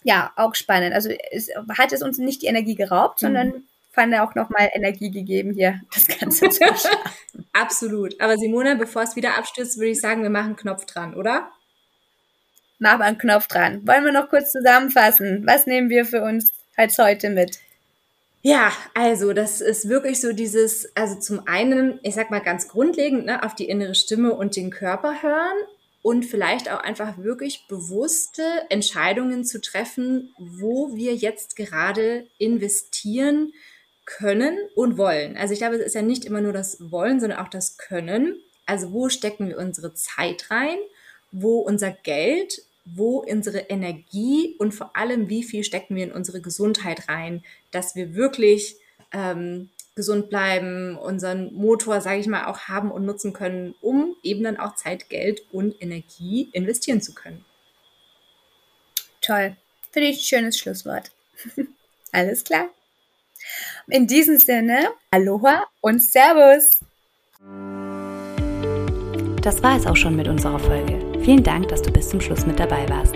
ja, 0.03 0.31
auch 0.35 0.55
spannend. 0.55 0.95
Also 0.95 1.11
es 1.31 1.49
hat 1.77 1.93
es 1.93 2.01
uns 2.01 2.17
nicht 2.17 2.41
die 2.41 2.47
Energie 2.47 2.75
geraubt, 2.75 3.19
sondern 3.19 3.47
mhm. 3.49 3.63
Fand 3.95 4.13
er 4.13 4.23
auch 4.23 4.35
nochmal 4.35 4.69
Energie 4.73 5.09
gegeben, 5.09 5.53
hier 5.53 5.81
das 5.93 6.07
Ganze 6.07 6.49
zu 6.49 6.61
schaffen. 6.61 7.45
Absolut. 7.53 8.19
Aber 8.21 8.37
Simona, 8.37 8.75
bevor 8.75 9.01
es 9.01 9.15
wieder 9.15 9.37
abstürzt, 9.37 9.77
würde 9.77 9.91
ich 9.91 10.01
sagen, 10.01 10.21
wir 10.21 10.29
machen 10.29 10.47
einen 10.47 10.55
Knopf 10.55 10.85
dran, 10.85 11.15
oder? 11.15 11.49
Machen 12.77 12.99
wir 12.99 13.05
einen 13.05 13.17
Knopf 13.17 13.47
dran. 13.47 13.87
Wollen 13.87 14.03
wir 14.03 14.11
noch 14.11 14.29
kurz 14.29 14.51
zusammenfassen? 14.51 15.43
Was 15.47 15.65
nehmen 15.65 15.89
wir 15.89 16.05
für 16.05 16.21
uns 16.21 16.51
als 16.75 16.97
heute 16.97 17.29
mit? 17.29 17.59
Ja, 18.41 18.71
also 18.93 19.33
das 19.33 19.59
ist 19.59 19.89
wirklich 19.89 20.21
so 20.21 20.31
dieses, 20.31 20.95
also 20.95 21.15
zum 21.15 21.47
einen, 21.47 21.99
ich 22.03 22.13
sag 22.13 22.29
mal 22.29 22.41
ganz 22.41 22.67
grundlegend, 22.67 23.25
ne, 23.25 23.41
auf 23.41 23.55
die 23.55 23.67
innere 23.67 23.95
Stimme 23.95 24.35
und 24.35 24.55
den 24.55 24.69
Körper 24.69 25.23
hören 25.23 25.57
und 26.03 26.25
vielleicht 26.25 26.69
auch 26.69 26.79
einfach 26.79 27.17
wirklich 27.17 27.65
bewusste 27.67 28.43
Entscheidungen 28.69 29.45
zu 29.45 29.59
treffen, 29.59 30.35
wo 30.37 30.95
wir 30.95 31.15
jetzt 31.15 31.55
gerade 31.55 32.27
investieren 32.37 33.51
können 34.05 34.57
und 34.75 34.97
wollen. 34.97 35.37
Also 35.37 35.53
ich 35.53 35.59
glaube, 35.59 35.75
es 35.75 35.85
ist 35.85 35.95
ja 35.95 36.01
nicht 36.01 36.25
immer 36.25 36.41
nur 36.41 36.53
das 36.53 36.91
Wollen, 36.91 37.19
sondern 37.19 37.39
auch 37.39 37.49
das 37.49 37.77
Können. 37.77 38.39
Also 38.65 38.91
wo 38.91 39.09
stecken 39.09 39.49
wir 39.49 39.57
unsere 39.57 39.93
Zeit 39.93 40.49
rein, 40.51 40.77
wo 41.31 41.59
unser 41.59 41.91
Geld, 41.91 42.61
wo 42.85 43.17
unsere 43.17 43.59
Energie 43.59 44.55
und 44.59 44.73
vor 44.73 44.95
allem, 44.95 45.29
wie 45.29 45.43
viel 45.43 45.63
stecken 45.63 45.95
wir 45.95 46.03
in 46.03 46.11
unsere 46.11 46.39
Gesundheit 46.39 47.09
rein, 47.09 47.43
dass 47.71 47.95
wir 47.95 48.13
wirklich 48.13 48.77
ähm, 49.11 49.69
gesund 49.95 50.29
bleiben, 50.29 50.97
unseren 50.97 51.53
Motor, 51.53 52.01
sage 52.01 52.19
ich 52.19 52.27
mal, 52.27 52.45
auch 52.45 52.67
haben 52.67 52.91
und 52.91 53.05
nutzen 53.05 53.33
können, 53.33 53.73
um 53.81 54.15
eben 54.23 54.43
dann 54.43 54.57
auch 54.57 54.75
Zeit, 54.75 55.09
Geld 55.09 55.41
und 55.51 55.81
Energie 55.81 56.49
investieren 56.51 57.01
zu 57.01 57.13
können. 57.13 57.43
Toll. 59.21 59.55
Finde 59.91 60.09
ich 60.09 60.17
ein 60.17 60.23
schönes 60.23 60.59
Schlusswort. 60.59 61.11
Alles 62.11 62.43
klar. 62.43 62.69
In 63.87 64.07
diesem 64.07 64.37
Sinne, 64.37 64.89
Aloha 65.11 65.65
und 65.81 66.01
Servus. 66.01 66.79
Das 69.41 69.61
war 69.61 69.77
es 69.77 69.85
auch 69.85 69.95
schon 69.95 70.15
mit 70.15 70.27
unserer 70.27 70.57
Folge. 70.57 70.99
Vielen 71.23 71.43
Dank, 71.43 71.67
dass 71.67 71.83
du 71.83 71.91
bis 71.91 72.09
zum 72.09 72.19
Schluss 72.19 72.47
mit 72.47 72.59
dabei 72.59 72.89
warst. 72.89 73.13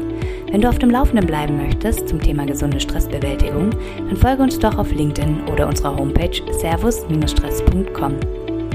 Wenn 0.52 0.62
du 0.62 0.70
auf 0.70 0.80
dem 0.80 0.90
Laufenden 0.90 1.26
bleiben 1.26 1.58
möchtest 1.58 2.08
zum 2.08 2.22
Thema 2.22 2.46
gesunde 2.46 2.80
Stressbewältigung, 2.80 3.72
dann 3.98 4.18
folge 4.18 4.44
uns 4.44 4.60
doch 4.60 4.78
auf 4.78 4.92
LinkedIn 4.92 5.48
oder 5.48 5.68
unserer 5.68 5.96
Homepage 5.96 6.42
servus-stress.com. 6.60 8.20